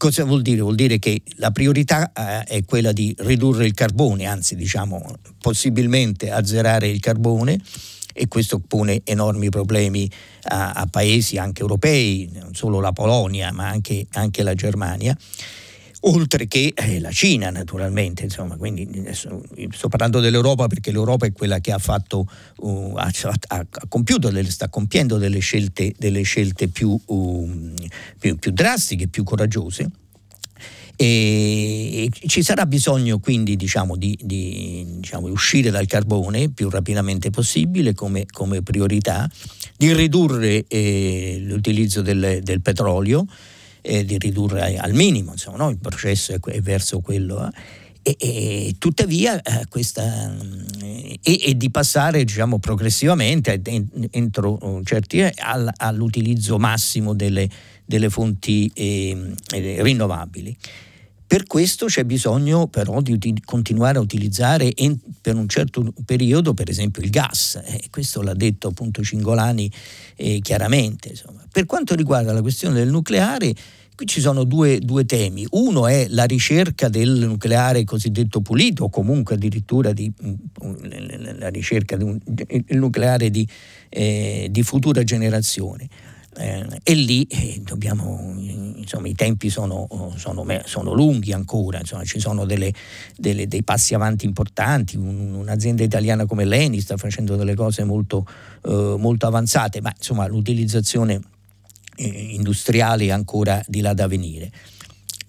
[0.00, 0.62] Cosa vuol dire?
[0.62, 6.30] Vuol dire che la priorità eh, è quella di ridurre il carbone, anzi diciamo possibilmente
[6.30, 7.60] azzerare il carbone
[8.14, 10.10] e questo pone enormi problemi
[10.44, 15.14] a, a paesi anche europei, non solo la Polonia ma anche, anche la Germania
[16.00, 21.32] oltre che eh, la Cina naturalmente, insomma, quindi adesso, sto parlando dell'Europa perché l'Europa è
[21.32, 22.26] quella che ha fatto,
[22.58, 23.10] uh, ha,
[23.48, 27.74] ha, compiuto, delle, sta compiendo delle scelte, delle scelte più, uh,
[28.18, 29.90] più, più drastiche, più coraggiose.
[30.96, 37.94] E ci sarà bisogno quindi diciamo, di, di diciamo, uscire dal carbone più rapidamente possibile
[37.94, 39.26] come, come priorità,
[39.78, 43.24] di ridurre eh, l'utilizzo del, del petrolio,
[43.82, 45.70] eh, di ridurre al minimo, insomma, no?
[45.70, 47.46] il processo è, è verso quello.
[47.46, 47.78] Eh.
[48.02, 50.34] E, e, tuttavia eh, questa,
[50.80, 53.60] eh, e, e, di passare diciamo, progressivamente
[54.10, 57.48] entro uh, certi all, all'utilizzo massimo delle,
[57.84, 60.56] delle fonti eh, rinnovabili.
[61.30, 66.54] Per questo c'è bisogno però di uti- continuare a utilizzare in, per un certo periodo
[66.54, 69.70] per esempio il gas, e questo l'ha detto appunto Cingolani
[70.16, 71.10] eh, chiaramente.
[71.10, 71.46] Insomma.
[71.48, 73.54] Per quanto riguarda la questione del nucleare,
[73.94, 75.46] qui ci sono due, due, temi.
[75.50, 80.12] Uno è la ricerca del nucleare cosiddetto pulito, o comunque addirittura di,
[81.38, 82.20] la ricerca del
[82.70, 83.46] nucleare di,
[83.88, 85.88] eh, di futura generazione.
[86.36, 92.20] Eh, e lì eh, dobbiamo, insomma, i tempi sono, sono, sono lunghi ancora, insomma, ci
[92.20, 92.72] sono delle,
[93.16, 98.26] delle, dei passi avanti importanti, Un, un'azienda italiana come l'Eni sta facendo delle cose molto,
[98.64, 101.20] eh, molto avanzate, ma insomma, l'utilizzazione
[101.96, 104.52] eh, industriale è ancora di là da venire.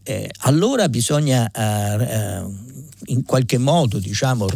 [0.04, 2.46] Eh, allora bisogna eh,
[3.06, 4.48] in qualche modo diciamo,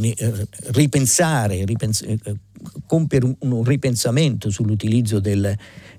[0.72, 2.06] ripensare, ripens-
[2.86, 5.56] compiere un, un ripensamento sull'utilizzo del,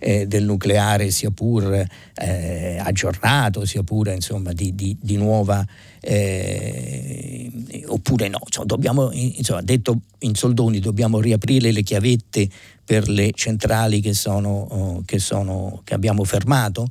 [0.06, 1.84] eh, del nucleare sia pur
[2.14, 5.66] eh, aggiornato, sia pure insomma, di, di, di nuova
[6.00, 7.50] eh,
[7.86, 8.38] oppure no.
[8.44, 12.48] Insomma, dobbiamo, insomma, detto in soldoni, dobbiamo riaprire le chiavette
[12.84, 16.86] per le centrali che, sono, oh, che, sono, che abbiamo fermato.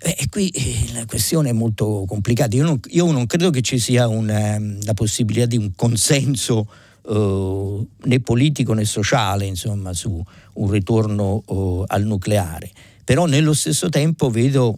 [0.00, 2.56] E qui eh, la questione è molto complicata.
[2.56, 6.66] Io non, io non credo che ci sia una, la possibilità di un consenso
[7.08, 10.22] eh, né politico né sociale insomma, su
[10.54, 12.70] un ritorno eh, al nucleare.
[13.04, 14.76] Però nello stesso tempo vedo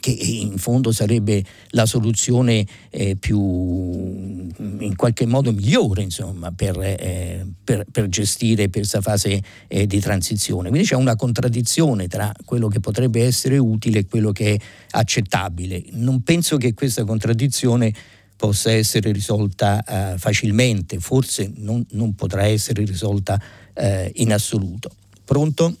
[0.00, 7.46] che in fondo sarebbe la soluzione eh, più in qualche modo migliore insomma, per, eh,
[7.62, 10.68] per, per, gestire questa fase eh, di transizione.
[10.68, 14.58] Quindi c'è una contraddizione tra quello che potrebbe essere utile e quello che è
[14.90, 15.84] accettabile.
[15.92, 17.92] Non penso che questa contraddizione
[18.36, 23.40] possa essere risolta eh, facilmente, forse non, non, potrà essere risolta
[23.72, 24.90] eh, in assoluto.
[25.24, 25.74] Pronto?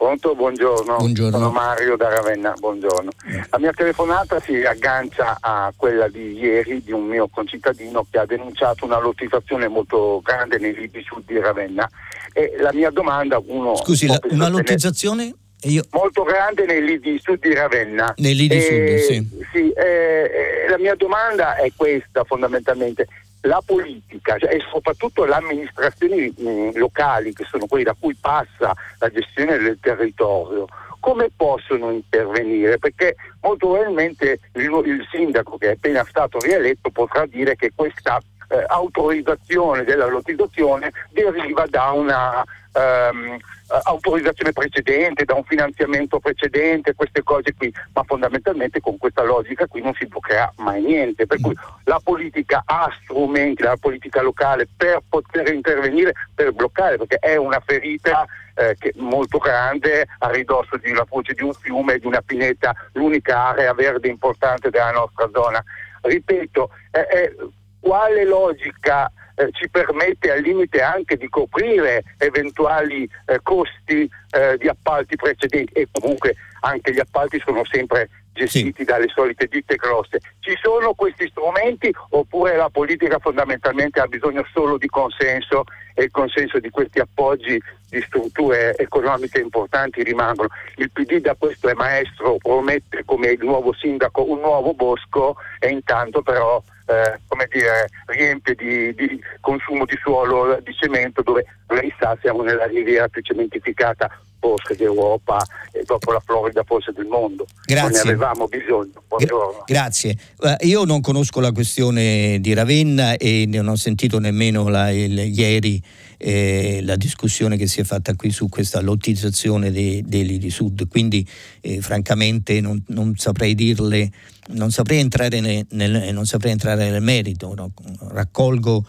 [0.00, 0.96] Pronto, buongiorno.
[0.96, 1.36] buongiorno.
[1.36, 3.10] Sono Mario da Ravenna, buongiorno.
[3.50, 8.24] La mia telefonata si aggancia a quella di ieri di un mio concittadino che ha
[8.24, 11.86] denunciato una lottizzazione molto grande nei lidi sud di Ravenna.
[12.32, 13.76] E la mia domanda, uno...
[13.76, 15.34] Scusi, la, una lottizzazione?
[15.64, 15.82] Io...
[15.90, 18.14] Molto grande nei lidi sud di Ravenna.
[18.16, 19.28] Nei lidi sud, sì.
[19.52, 23.06] sì eh, la mia domanda è questa fondamentalmente.
[23.42, 28.16] La politica cioè, e soprattutto le amministrazioni mh, mm, locali, che sono quelli da cui
[28.18, 30.66] passa la gestione del territorio,
[31.00, 32.78] come possono intervenire?
[32.78, 38.20] Perché molto probabilmente il, il sindaco che è appena stato rieletto potrà dire che questa
[38.48, 43.38] eh, autorizzazione della lottizzazione deriva da una ehm,
[43.84, 49.80] autorizzazione precedente, da un finanziamento precedente, queste cose qui, ma fondamentalmente con questa logica qui
[49.80, 51.54] non si bloccherà mai niente, per cui
[51.84, 57.62] la politica ha strumenti, la politica locale per poter intervenire, per bloccare, perché è una
[57.64, 62.20] ferita eh, che, molto grande a ridosso di una foce di un fiume, di una
[62.20, 65.62] pineta, l'unica area verde importante della nostra zona.
[66.02, 67.36] Ripeto, eh, eh,
[67.78, 69.10] quale logica
[69.40, 75.72] eh, ci permette al limite anche di coprire eventuali eh, costi eh, di appalti precedenti
[75.72, 78.84] e comunque anche gli appalti sono sempre gestiti sì.
[78.84, 80.20] dalle solite ditte grosse.
[80.40, 85.64] Ci sono questi strumenti oppure la politica fondamentalmente ha bisogno solo di consenso
[85.94, 90.48] e il consenso di questi appoggi di strutture economiche importanti rimangono.
[90.76, 95.68] Il PD da questo è maestro, promette come il nuovo sindaco un nuovo bosco e
[95.68, 101.92] intanto però eh, come dire, riempie di, di, consumo di suolo di cemento dove lei
[101.98, 104.10] sa siamo nella riviera più cementificata
[104.40, 107.46] forse d'Europa e dopo la Florida forse del mondo.
[107.64, 107.82] Grazie.
[107.82, 109.02] Non ne avevamo bisogno.
[109.18, 110.16] Gra- grazie.
[110.38, 115.18] Uh, io non conosco la questione di Ravenna e non ho sentito nemmeno la, il,
[115.18, 115.80] ieri
[116.22, 120.86] eh, la discussione che si è fatta qui su questa lottizzazione dei, dei Lidi Sud,
[120.86, 121.26] quindi
[121.62, 124.10] eh, francamente non, non, saprei dirle,
[124.48, 127.72] non saprei entrare nel, nel, saprei entrare nel merito, no?
[128.08, 128.86] raccolgo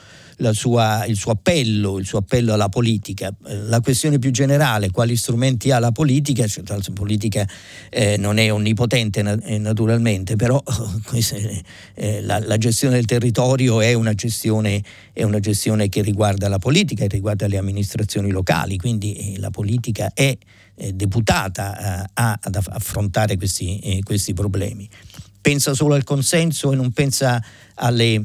[0.54, 3.34] sua, il, suo appello, il suo appello alla politica.
[3.68, 7.48] La questione più generale, quali strumenti ha la politica, cioè, la politica
[7.90, 10.62] eh, non è onnipotente eh, naturalmente, però
[11.96, 14.84] eh, la, la, gestione del territorio è una gestione,
[15.14, 19.50] è una gestione, che riguarda la politica e riguarda le amministrazioni locali, quindi eh, la
[19.50, 20.36] politica è
[20.76, 24.90] eh, deputata a, ad affrontare questi, eh, questi problemi.
[25.40, 27.44] Pensa solo al consenso e non pensa
[27.76, 28.24] alle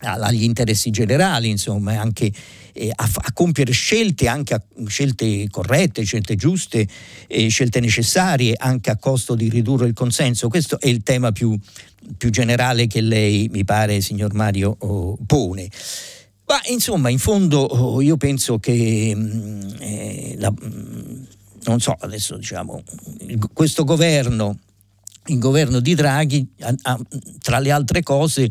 [0.00, 2.30] agli interessi generali, insomma, anche
[2.72, 6.86] eh, a, a, compiere scelte, anche a, scelte corrette, scelte giuste,
[7.26, 10.48] eh, scelte necessarie, anche a costo di ridurre il consenso.
[10.48, 11.58] Questo è il tema più,
[12.16, 15.68] più generale che lei, mi pare, signor Mario, oh, pone.
[16.46, 21.22] Ma insomma, in fondo oh, io penso che mh, mm, eh, la, mh, mm,
[21.64, 22.82] non so, adesso diciamo,
[23.52, 24.58] questo governo,
[25.26, 26.98] il governo di Draghi, a,
[27.42, 28.50] tra le altre cose,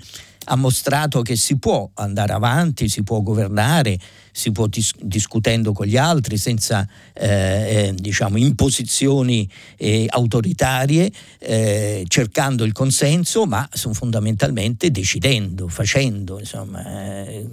[0.49, 3.99] ha mostrato che si può andare avanti, si può governare,
[4.31, 12.05] si può dis- discutendo con gli altri senza eh, eh, diciamo, imposizioni eh, autoritarie, eh,
[12.07, 16.39] cercando il consenso, ma fondamentalmente decidendo, facendo.
[16.39, 17.45] Insomma, eh,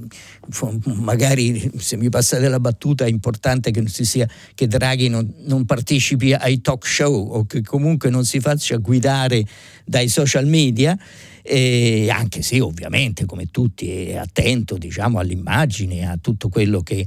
[0.85, 6.33] magari se mi passate la battuta è importante che, sia, che Draghi non, non partecipi
[6.33, 9.45] ai talk show o che comunque non si faccia guidare
[9.85, 10.97] dai social media
[11.47, 17.07] eh, anche se ovviamente come tutti è attento diciamo, all'immagine, a tutto quello che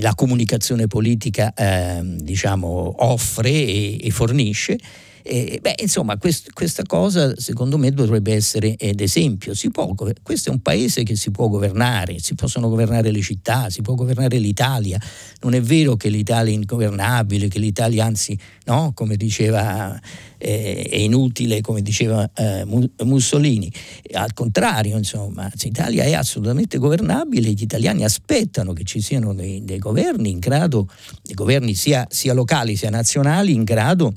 [0.00, 4.78] la comunicazione politica eh, diciamo, offre e, e fornisce
[5.26, 9.54] eh, beh, insomma, quest, questa cosa secondo me dovrebbe essere d'esempio.
[9.54, 13.68] Si può, questo è un paese che si può governare, si possono governare le città,
[13.68, 15.00] si può governare l'Italia.
[15.40, 20.00] Non è vero che l'Italia è ingovernabile, che l'Italia anzi, no, come diceva,
[20.38, 22.64] eh, è inutile, come diceva eh,
[23.02, 23.72] Mussolini.
[24.12, 29.78] Al contrario, insomma, l'Italia è assolutamente governabile, gli italiani aspettano che ci siano dei, dei
[29.78, 30.88] governi in grado,
[31.22, 34.14] dei governi sia, sia locali sia nazionali, in grado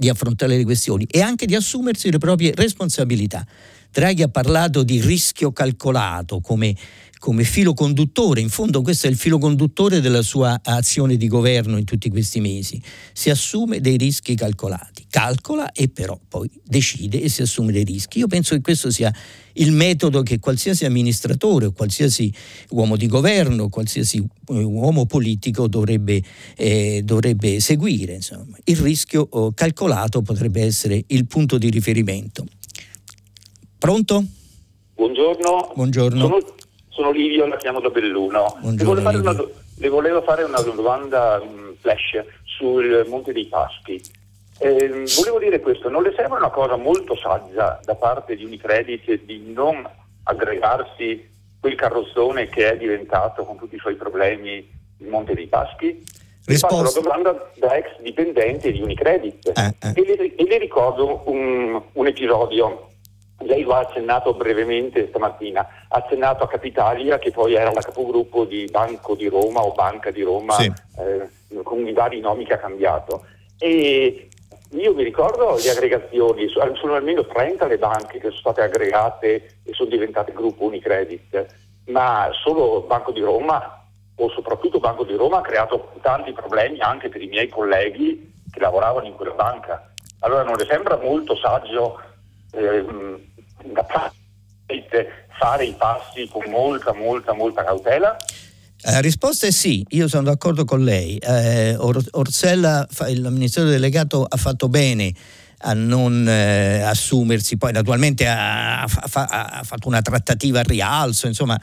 [0.00, 3.46] di affrontare le questioni e anche di assumersi le proprie responsabilità.
[3.92, 6.74] Draghi ha parlato di rischio calcolato come,
[7.20, 11.76] come filo conduttore, in fondo questo è il filo conduttore della sua azione di governo
[11.76, 12.80] in tutti questi mesi.
[13.12, 18.20] Si assume dei rischi calcolati, calcola e però poi decide e si assume dei rischi.
[18.20, 19.14] Io penso che questo sia
[19.54, 22.32] il metodo che qualsiasi amministratore, qualsiasi
[22.70, 26.22] uomo di governo, qualsiasi eh, uomo politico dovrebbe,
[26.56, 28.14] eh, dovrebbe seguire.
[28.14, 28.56] Insomma.
[28.64, 32.46] Il rischio oh, calcolato potrebbe essere il punto di riferimento.
[33.76, 34.24] Pronto?
[34.94, 35.72] Buongiorno.
[35.74, 36.20] Buongiorno.
[36.20, 36.38] Sono,
[37.00, 38.58] sono Livio, la chiamo da Belluno.
[38.60, 39.44] Le volevo, fare una,
[39.78, 44.00] le volevo fare una domanda um, flash sul Monte dei Paschi.
[44.58, 49.22] Eh, volevo dire questo, non le sembra una cosa molto saggia da parte di Unicredit
[49.22, 49.88] di non
[50.24, 51.26] aggregarsi
[51.58, 56.04] quel carrozzone che è diventato con tutti i suoi problemi il Monte dei Paschi?
[56.44, 56.84] Risposta.
[56.84, 59.92] Faccio la domanda da ex dipendente di Unicredit eh, eh.
[59.94, 62.89] E, le, e, le, ricordo un, un, episodio.
[63.50, 68.44] Lei lo ha accennato brevemente stamattina, ha accennato a Capitalia che poi era la capogruppo
[68.44, 70.72] di Banco di Roma o Banca di Roma sì.
[70.98, 73.24] eh, con i vari nomi che ha cambiato.
[73.58, 74.28] E
[74.70, 79.72] io mi ricordo le aggregazioni, sono almeno 30 le banche che sono state aggregate e
[79.72, 81.46] sono diventate gruppo Unicredit,
[81.86, 83.84] ma solo Banco di Roma
[84.14, 88.60] o soprattutto Banco di Roma ha creato tanti problemi anche per i miei colleghi che
[88.60, 89.90] lavoravano in quella banca.
[90.20, 92.00] Allora non le sembra molto saggio
[92.52, 93.29] ehm,
[95.40, 98.16] fare i passi con molta, molta, molta cautela?
[98.82, 101.16] La eh, risposta è sì, io sono d'accordo con lei.
[101.16, 105.12] Eh, Or- Orsella, il ministero delegato, ha fatto bene
[105.62, 111.60] a non eh, assumersi, poi naturalmente ha, ha, ha, fatto una trattativa al rialzo, insomma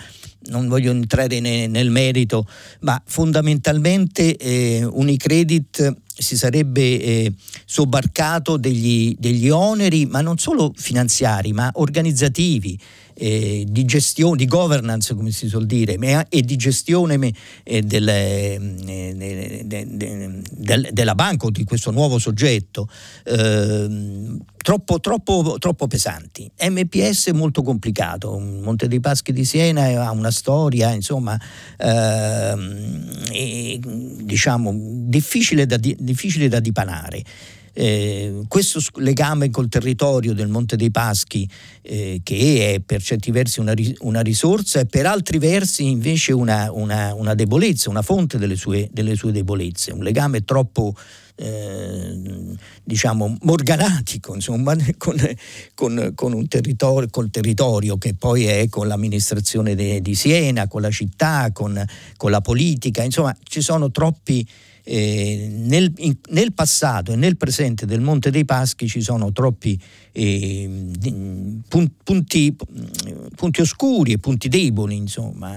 [0.49, 2.47] non voglio entrare ne, nel merito,
[2.81, 7.33] ma fondamentalmente eh, Unicredit si sarebbe eh,
[7.65, 12.77] sobbarcato degli, degli oneri, ma non solo finanziari, ma organizzativi
[13.17, 15.97] eh, di gestione, di governance come si suol dire,
[16.29, 17.31] e di gestione
[17.63, 22.87] eh, del, eh, de, de, de, della banca o di questo nuovo soggetto
[23.25, 26.49] ehm, troppo, troppo, troppo pesanti.
[26.59, 31.39] MPS è molto complicato, Monte dei Paschi di Siena ha una storia, insomma,
[31.77, 33.23] ehm,
[34.23, 37.23] diciamo, difficile da, difficile da dipanare.
[37.79, 41.47] Eh, questo legame col territorio del Monte dei Paschi,
[41.83, 46.71] eh, che è per certi versi una, una, risorsa e per altri versi invece una,
[46.71, 50.95] una, una debolezza, una fonte delle sue, delle sue, debolezze, un legame troppo
[51.35, 55.15] eh, diciamo morganatico insomma, con,
[55.75, 60.81] con, con, un territorio, col territorio che poi è con l'amministrazione de, di Siena, con
[60.81, 61.79] la città, con,
[62.15, 64.47] con la politica, insomma ci sono troppi
[64.89, 69.77] eh, nel, in, nel, passato e nel presente del Monte dei Paschi ci sono troppi
[70.13, 70.69] eh,
[71.67, 72.55] punti,
[73.35, 75.53] punti, oscuri e punti deboli, insomma.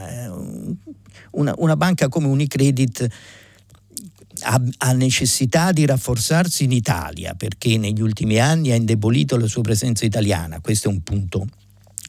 [1.32, 3.06] Una, una banca come Unicredit
[4.40, 9.62] ha, ha, necessità di rafforzarsi in Italia perché negli ultimi anni ha indebolito la sua
[9.62, 11.46] presenza italiana, questo è un punto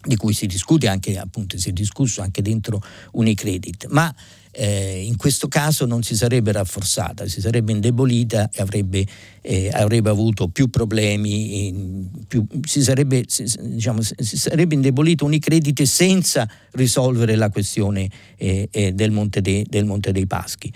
[0.03, 2.81] di cui si discute anche, appunto, si è discusso anche dentro
[3.11, 4.11] Unicredit, ma
[4.51, 9.05] eh, in questo caso non si sarebbe rafforzata, si sarebbe indebolita e avrebbe,
[9.41, 16.49] eh, avrebbe avuto più problemi, più, si, sarebbe, si, diciamo, si, sarebbe, indebolito Unicredit senza
[16.71, 20.71] risolvere la questione eh, eh, del, Monte de, del, Monte dei Paschi.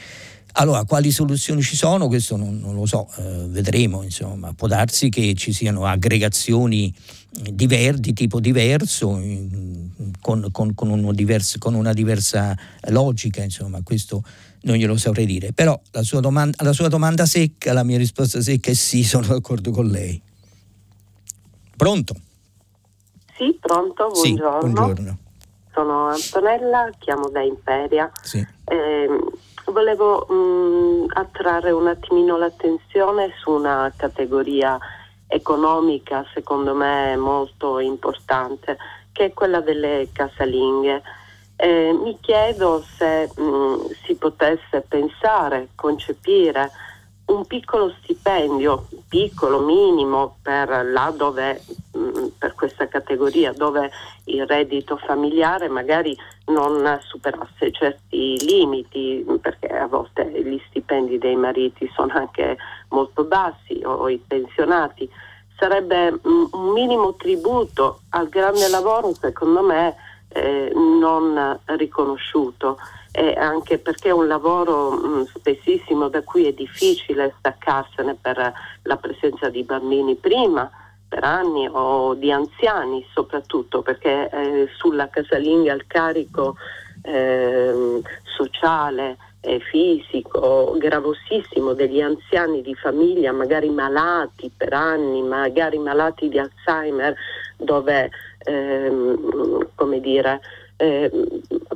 [0.58, 2.08] Allora, quali soluzioni ci sono?
[2.08, 4.54] Questo non, non lo so, eh, vedremo, insomma.
[4.54, 6.94] Può darsi che ci siano aggregazioni
[7.30, 9.20] diver, di tipo diverso,
[10.22, 12.58] con, con, con, diverso, con, una diversa
[12.90, 14.24] logica, insomma, questo
[14.62, 15.52] non glielo saprei dire.
[15.52, 19.28] Però la sua, domanda, la sua domanda secca, la mia risposta secca è sì, sono
[19.28, 20.22] d'accordo con lei.
[21.76, 22.16] Pronto?
[23.38, 24.60] Sì, pronto, buongiorno.
[24.62, 25.18] Sì, buongiorno.
[25.74, 28.10] Sono Antonella, chiamo da Imperia.
[28.22, 28.38] Sì.
[28.38, 29.08] Eh,
[29.72, 34.78] volevo mh, mm, attrarre un attimino l'attenzione su una categoria
[35.28, 38.78] economica, secondo me molto importante,
[39.12, 41.02] che è quella delle casalinghe.
[41.58, 46.72] Eh, mi chiedo se mh, mm, si potesse pensare, concepire
[47.26, 51.62] un piccolo stipendio, piccolo, minimo, per là dove,
[51.98, 53.90] mm, per questa categoria, dove
[54.26, 56.16] il reddito familiare magari
[56.46, 62.58] non superasse certi limiti, perché a volte gli stipendi dei mariti sono anche
[62.90, 65.10] molto bassi o i pensionati.
[65.58, 69.96] Sarebbe mm, un minimo tributo al grande lavoro, secondo me,
[70.28, 72.78] eh, non riconosciuto
[73.16, 78.54] e anche perché è un lavoro mh, mm, spessissimo da cui è difficile staccarsene per
[78.84, 80.70] la presenza di bambini prima,
[81.08, 86.58] per anni o di anziani soprattutto perché eh, sulla casalinga il carico
[87.04, 96.28] eh, sociale e fisico gravosissimo degli anziani di famiglia, magari malati per anni, magari malati
[96.28, 97.16] di Alzheimer,
[97.56, 98.10] dove
[98.40, 100.42] ehm, come dire,
[100.78, 101.12] eh,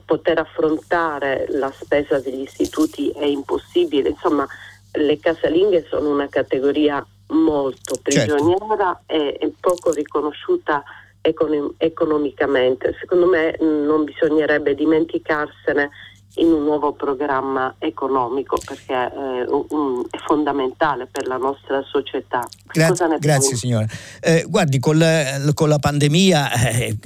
[0.05, 4.09] poter affrontare la spesa degli istituti è impossibile.
[4.09, 4.47] Insomma,
[4.93, 8.35] le casalinghe sono una categoria molto certo.
[8.35, 9.13] prigioniera certo.
[9.13, 10.83] e, e, poco riconosciuta
[11.21, 12.95] econ- economicamente.
[12.99, 15.89] Secondo me mh, non bisognerebbe dimenticarsene
[16.35, 22.47] in un nuovo programma economico perché eh, um, è fondamentale per la nostra società.
[22.71, 23.87] Gra- grazie signora.
[24.21, 26.97] Eh, guardi, con la, con la pandemia eh,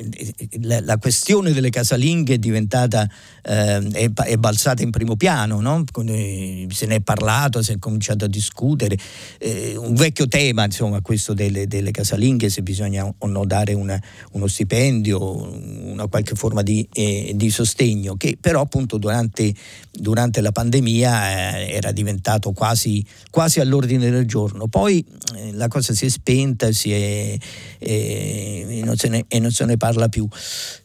[0.61, 3.07] la, la, questione delle casalinghe è diventata,
[3.41, 5.83] eh, è, è, balzata in primo piano, no?
[6.05, 8.97] Eh, se ne è parlato, si è cominciato a discutere.
[9.37, 13.99] Eh, un vecchio tema, insomma, questo delle, delle casalinghe, se bisogna o no dare una,
[14.33, 15.49] uno stipendio,
[15.85, 19.53] una qualche forma di, di sostegno, che però appunto durante durante,
[19.91, 24.67] durante la pandemia eh, era diventato quasi, quasi, all'ordine del giorno.
[24.67, 27.37] Poi eh, la cosa si è spenta si è,
[27.77, 30.27] eh, e, non ne, e, non se ne parla più.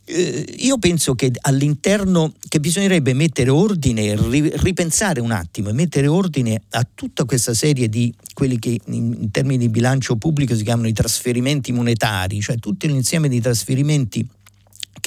[0.04, 4.14] Eh, io penso che all'interno che bisognerebbe mettere ordine,
[4.58, 9.30] ripensare un attimo e mettere ordine a tutta questa serie di quelli che in, in
[9.30, 14.26] termini di bilancio pubblico si chiamano i trasferimenti monetari, cioè tutto l'insieme di trasferimenti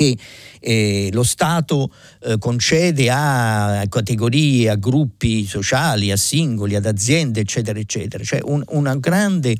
[0.01, 0.17] che
[0.59, 1.91] eh, lo Stato
[2.23, 8.23] eh, concede a categorie, a gruppi sociali, a singoli, ad aziende, eccetera, eccetera.
[8.23, 9.55] Cioè un, una, grande,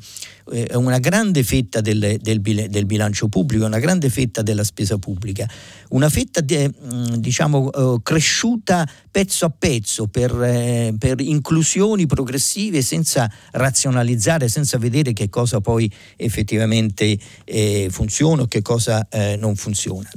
[0.50, 5.48] eh, una, grande, fetta del, del, del, bilancio pubblico, una grande fetta della spesa pubblica,
[5.90, 12.82] una fetta de, mm, diciamo, eh, cresciuta pezzo a pezzo per, eh, per inclusioni progressive
[12.82, 19.06] senza razionalizzare, senza vedere che cosa poi effettivamente eh, funziona o che cosa
[19.38, 20.10] non funziona.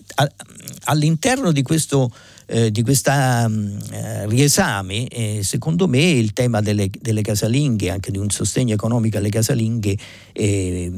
[0.86, 2.12] All'interno di questo
[2.48, 8.12] eh, di questo mm, eh, riesame, eh, secondo me il tema delle, delle, casalinghe, anche
[8.12, 9.98] di un sostegno economico alle casalinghe,
[10.32, 10.92] eh,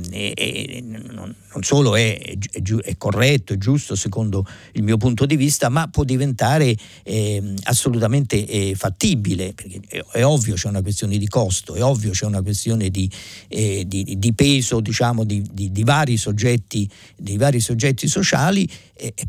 [0.83, 5.69] non, non, solo è, è, è, corretto, è giusto secondo il mio punto di vista,
[5.69, 11.27] ma può diventare ehm, assolutamente eh, fattibile, perché è, è, ovvio c'è una questione di
[11.27, 13.09] costo, è ovvio c'è una questione di,
[13.47, 18.69] eh, di, di peso diciamo, di, di, vari soggetti, di vari soggetti sociali,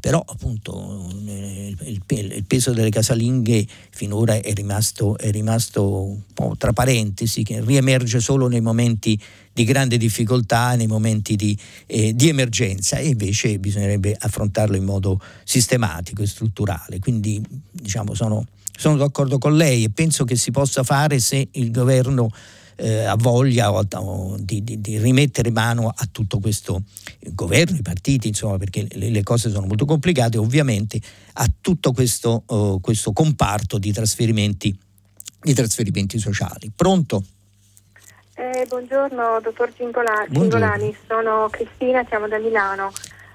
[0.00, 1.12] però appunto
[1.84, 6.22] il, il peso delle casalinghe finora è rimasto, è rimasto
[6.56, 9.20] tra parentesi, che riemerge solo nei momenti
[9.52, 15.20] di grande difficoltà, nei momenti di, eh, di, emergenza e invece bisognerebbe affrontarlo in modo
[15.44, 17.00] sistematico e strutturale.
[17.00, 21.70] Quindi diciamo, sono, sono d'accordo con lei e penso che si possa fare se il
[21.70, 22.30] governo
[22.78, 26.82] eh, ha voglia o, o di, di, di, rimettere mano a tutto questo
[27.32, 31.00] governo, i partiti, insomma, perché le, le cose sono molto complicate, ovviamente
[31.34, 34.76] a tutto questo, uh, questo comparto di trasferimenti,
[35.42, 36.70] di trasferimenti sociali.
[36.74, 37.24] Pronto?
[38.34, 40.94] Eh, buongiorno dottor Cingolani, buongiorno.
[41.08, 42.92] sono Cristina, siamo da Milano.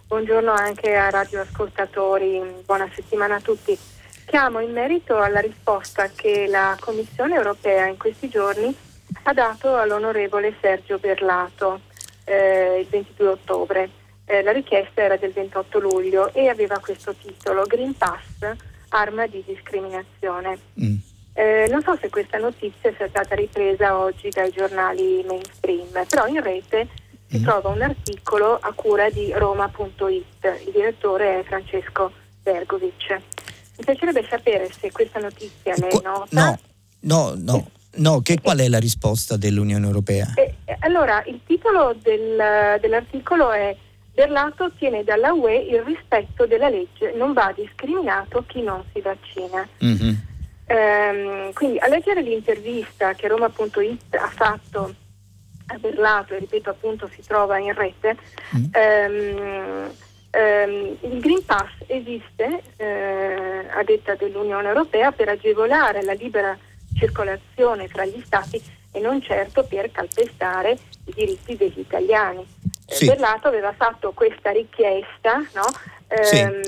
[0.08, 3.78] Buongiorno anche ai radioascoltatori, buona settimana a tutti.
[4.26, 8.74] Chiamo in merito alla risposta che la Commissione europea in questi giorni
[9.24, 11.82] ha dato all'onorevole Sergio Berlato
[12.26, 13.90] eh, il 22 ottobre.
[14.26, 18.56] Eh, la richiesta era del 28 luglio e aveva questo titolo Green Pass,
[18.90, 20.58] arma di discriminazione.
[20.82, 20.96] Mm.
[21.34, 26.42] Eh, non so se questa notizia sia stata ripresa oggi dai giornali mainstream, però in
[26.42, 26.88] rete
[27.28, 27.44] si mm.
[27.44, 30.62] trova un articolo a cura di Roma.it.
[30.66, 32.12] Il direttore è Francesco
[32.42, 33.12] Bergovic.
[33.78, 36.28] Mi piacerebbe sapere se questa notizia lei è nota.
[36.30, 36.60] No,
[37.00, 37.68] no, no.
[37.96, 40.34] No, che, qual è la risposta dell'Unione Europea?
[40.36, 43.76] Eh, allora, il titolo del, dell'articolo è
[44.14, 49.68] Berlato ottiene dalla UE il rispetto della legge, non va discriminato chi non si vaccina.
[49.84, 50.14] Mm-hmm.
[50.66, 54.96] Ehm, quindi a leggere l'intervista che Roma.it ha fatto
[55.68, 58.18] a Berlato, e ripeto appunto si trova in rete,
[58.56, 58.64] mm.
[58.72, 59.92] ehm,
[60.32, 66.58] ehm, il Green Pass esiste, eh, a detta dell'Unione Europea, per agevolare la libera
[66.96, 68.62] circolazione tra gli Stati
[68.92, 72.46] e non certo per calpestare i diritti degli italiani.
[72.86, 73.08] Sì.
[73.08, 75.66] Berlato aveva fatto questa richiesta no?
[76.22, 76.38] Sì.
[76.38, 76.62] Ehm,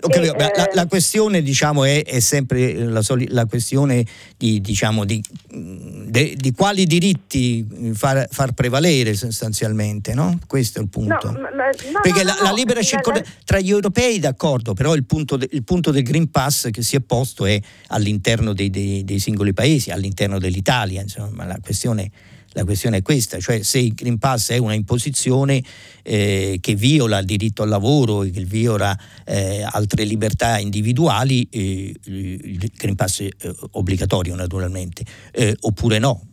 [0.00, 4.04] okay, e, la, la, questione diciamo, è, è, sempre la, soli, la questione
[4.36, 10.38] di, diciamo, di, de, di, quali diritti far, far, prevalere sostanzialmente, no?
[10.46, 11.30] Questo è il punto.
[11.30, 15.36] No, ma, no, Perché no, la, libera circolazione tra gli europei d'accordo, però il punto,
[15.36, 19.18] de, il punto, del Green Pass che si è posto è all'interno dei, dei, dei
[19.18, 22.10] singoli paesi, all'interno dell'Italia, insomma, la questione
[22.52, 25.62] la questione è questa, cioè se il Green Pass è una imposizione
[26.02, 32.70] eh, che viola il diritto al lavoro, che viola eh, altre libertà individuali, eh, il
[32.74, 36.24] Green Pass è eh, obbligatorio naturalmente, eh, oppure no.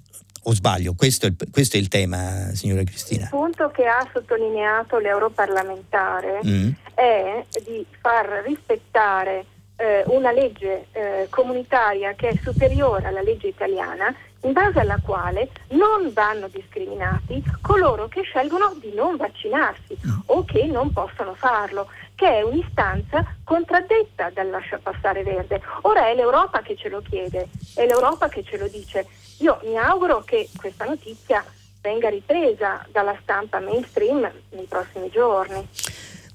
[0.44, 3.24] O sbaglio, questo è, il, questo è, il, tema, signora Cristina.
[3.24, 6.70] Il punto che ha sottolineato l'europarlamentare mm.
[6.94, 9.46] è di far rispettare
[9.76, 10.88] eh, una legge
[11.30, 18.08] comunitaria che è superiore alla legge italiana in base alla quale non vanno discriminati coloro
[18.08, 19.98] che scelgono di non vaccinarsi
[20.28, 25.62] o che non possono farlo, che è un'istanza contraddetta dal lascia passare verde.
[25.82, 29.08] Ora è l'Europa che ce lo chiede, è l'Europa che ce lo dice.
[29.40, 31.44] Io mi auguro che questa notizia
[31.82, 35.68] venga ripresa dalla stampa mainstream nei prossimi giorni.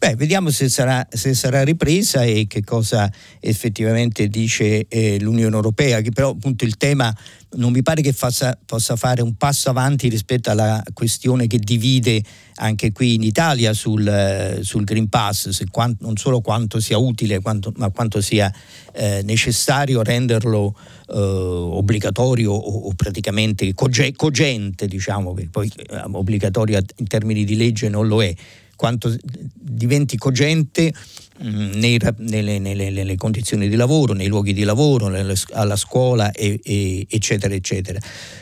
[0.02, 3.08] Beh, vediamo se sarà, se sarà, ripresa e che cosa
[3.38, 7.16] effettivamente dice eh, l'Unione Europea, che però appunto il tema
[7.50, 12.20] non mi pare che faccia, possa fare un passo avanti rispetto alla questione che divide
[12.56, 17.72] anche qui in Italia sul, sul Green Pass, quanto, non solo quanto sia utile, quanto,
[17.76, 18.52] ma quanto sia
[18.92, 20.76] eh, necessario renderlo
[21.10, 27.88] eh, obbligatorio o, o praticamente cogente, diciamo, che poi eh, obbligatorio in termini di legge
[27.88, 28.34] non lo è
[28.82, 29.14] quanto
[29.54, 30.92] diventi cogente
[31.40, 36.32] mm, nei, nelle, nelle, nelle, condizioni di lavoro, nei luoghi di lavoro, nelle, alla scuola,
[36.32, 38.00] e, e, eccetera, eccetera.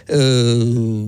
[0.08, 1.04] Uh,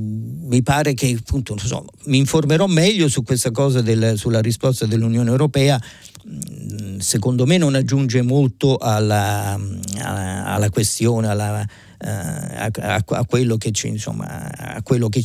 [0.49, 5.31] mi pare che appunto, so, mi informerò meglio su questa cosa del, sulla risposta dell'Unione
[5.31, 5.81] Europea.
[6.29, 9.59] Mm, secondo me non aggiunge molto alla,
[9.99, 11.67] alla, alla questione, alla,
[12.05, 15.25] eh, a, a, a, quello che, insomma, a quello che,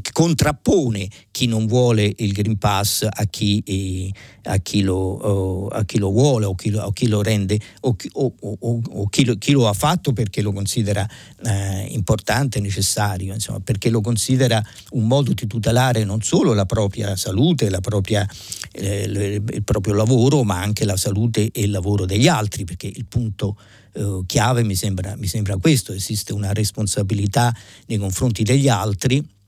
[0.00, 4.10] che, contrappone chi non vuole il Green Pass a chi, eh,
[4.44, 8.34] a chi, lo, a chi lo, vuole o chi, o chi lo rende o, o,
[8.40, 11.06] o chi, lo, chi, lo, ha fatto perché lo considera
[11.44, 17.14] eh, importante necessario, insomma, perché lo considera un modo di tutelare non solo la propria
[17.16, 18.26] salute, la propria,
[18.72, 23.06] eh, il proprio lavoro, ma anche la salute e il lavoro degli altri, perché il
[23.06, 23.58] punto
[23.92, 27.54] eh, chiave mi sembra, mi sembra questo, esiste una responsabilità
[27.86, 29.40] nei confronti degli altri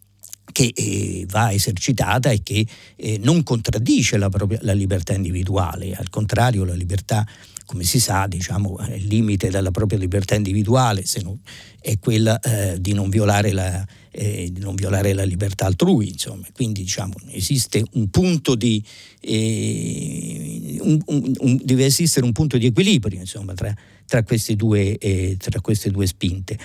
[0.52, 2.66] che eh, va esercitata e che
[2.96, 7.26] eh, non contraddice la, propria, la libertà individuale, al contrario la libertà
[7.66, 11.38] come si sa, diciamo, il limite della propria libertà individuale non,
[11.80, 16.08] è quella eh, di, non la, eh, di, non violare la, libertà altrui.
[16.08, 16.46] Insomma.
[16.52, 18.84] Quindi diciamo, esiste un punto di,
[19.20, 23.74] eh, un, un, un, deve esistere un punto di equilibrio insomma, tra,
[24.06, 26.58] tra, queste due, eh, tra, queste due, spinte.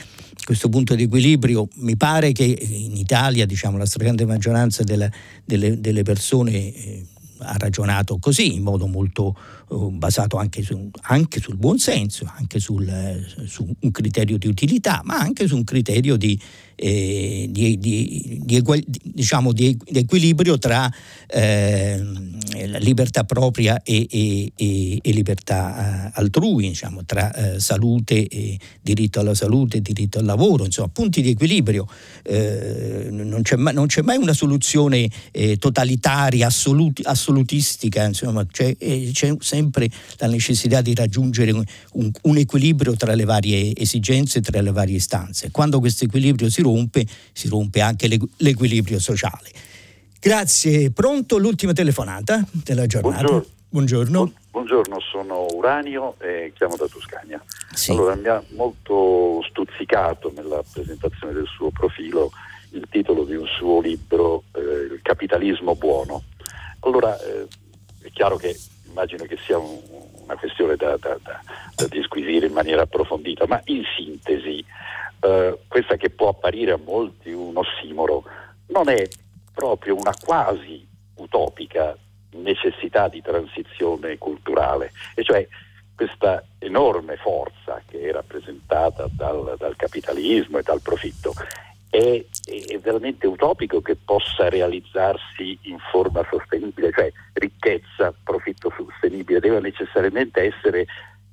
[0.50, 5.08] Questo punto di equilibrio mi pare che in Italia diciamo, la stragrande maggioranza della,
[5.46, 7.06] delle, delle, persone eh,
[7.38, 12.58] ha ragionato così, in modo molto uh, basato anche, su, anche, sul buon senso, anche
[12.58, 16.42] sul, uh, su un criterio di utilità, ma anche su un criterio di,
[16.80, 18.42] eh, di, di,
[19.04, 20.90] diciamo di, equilibrio tra
[21.28, 22.02] eh,
[22.80, 29.20] libertà propria e, e, e, e libertà eh, altrui, diciamo, tra eh, salute e diritto
[29.20, 31.86] alla salute diritto al lavoro, insomma, punti di equilibrio.
[32.24, 38.76] Eh, non c'è, mai, non, c'è mai, una soluzione eh, totalitaria, assoluti, assolutistica, insomma, c'è,
[39.12, 41.64] c'è, sempre la necessità di raggiungere un,
[42.22, 45.52] un equilibrio tra le varie esigenze, tra le varie istanze.
[45.52, 49.50] Quando questo equilibrio si rompe, rompe, si rompe anche l'equilibrio sociale.
[50.20, 53.22] Grazie, pronto l'ultima telefonata della giornata.
[53.22, 53.58] Buongiorno.
[53.70, 54.34] Buongiorno.
[54.52, 57.42] Buongiorno, sono Uranio e chiamo da Toscania.
[57.74, 57.92] Sì.
[57.92, 62.32] Allora, mi ha molto stuzzicato nella presentazione del suo profilo
[62.72, 66.24] il titolo di un suo libro, eh, Il capitalismo buono.
[66.82, 67.48] Allora, eh,
[68.02, 69.78] è chiaro che immagino che sia un,
[70.24, 71.42] una questione da, da, da,
[71.76, 74.64] da, disquisire in maniera approfondita, ma in sintesi,
[75.22, 78.24] eh, questa che può apparire a molti un ossimoro,
[78.68, 79.08] non è
[79.54, 81.98] proprio una quasi utopica
[82.32, 85.48] necessità di transizione culturale, e cioè
[85.96, 91.34] questa enorme forza che è rappresentata dal, dal capitalismo e dal profitto.
[91.90, 99.60] È, è, veramente utopico che possa realizzarsi in forma sostenibile, cioè ricchezza, profitto sostenibile, deve
[99.60, 100.86] necessariamente essere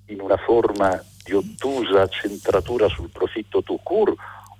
[0.07, 4.15] in una forma di ottusa centratura sul profitto tout court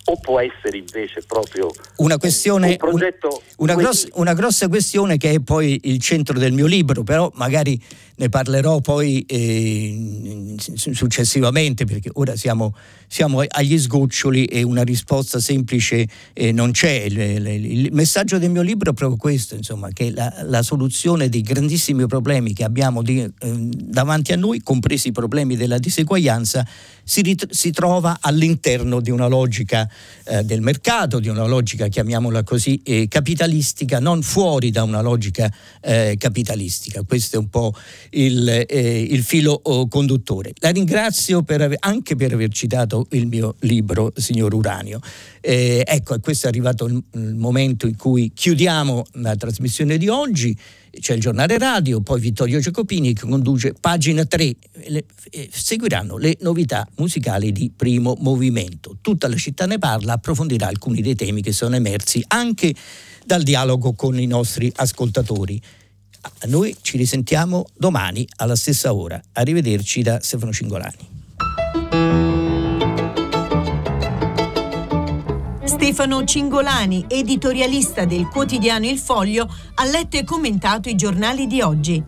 [0.09, 5.33] o può essere invece proprio una, questione, un progetto una, grossa, una, grossa, questione che
[5.33, 7.81] è poi il centro del mio libro, però magari
[8.17, 12.75] ne parlerò poi eh, successivamente perché ora siamo,
[13.09, 17.07] siamo, agli sgoccioli e una risposta semplice eh, non c'è.
[17.07, 22.07] Il, messaggio del mio libro è proprio questo, insomma, che la, la soluzione dei grandissimi
[22.07, 26.67] problemi che abbiamo di, eh, davanti a noi, compresi i problemi della diseguaglianza,
[27.09, 29.89] si, rit- si trova all'interno di una logica
[30.25, 35.51] eh, del mercato, di una logica, chiamiamola così, eh, capitalistica, non fuori da una logica
[35.81, 37.03] eh, capitalistica.
[37.03, 37.73] Questo è un po'
[38.11, 40.53] il, eh, il filo oh, conduttore.
[40.59, 45.01] La ringrazio per aver, anche per aver citato il mio libro, signor Uranio.
[45.41, 50.57] Eh, ecco, questo è arrivato il, il momento in cui chiudiamo la trasmissione di oggi
[51.01, 54.55] c'è il giornale radio, poi Vittorio Giacopini che conduce pagina 3,
[54.87, 58.97] le, eh, seguiranno le novità musicali di primo movimento.
[59.01, 62.75] Tutta la città ne parla, approfondirà alcuni dei temi che sono emersi anche
[63.25, 65.61] dal dialogo con i nostri ascoltatori.
[66.47, 69.21] Noi ci risentiamo domani alla stessa ora.
[69.33, 71.16] Arrivederci da Stefano Cingolani.
[75.77, 82.03] Stefano Cingolani, editorialista del quotidiano Il Foglio, ha letto e commentato i giornali di oggi.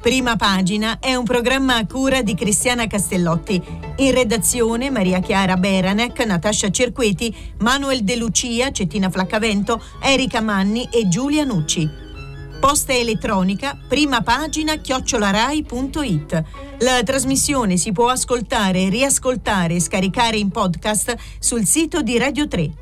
[0.00, 3.62] Prima pagina è un programma a cura di Cristiana Castellotti.
[3.96, 11.06] In redazione Maria Chiara Beranec, Natascia Cerqueti, Manuel De Lucia, Cettina Flaccavento, Erika Manni e
[11.06, 11.86] Giulia Nucci.
[12.60, 16.44] Posta elettronica, prima pagina chiocciolarai.it.
[16.78, 22.81] La trasmissione si può ascoltare, riascoltare e scaricare in podcast sul sito di Radio 3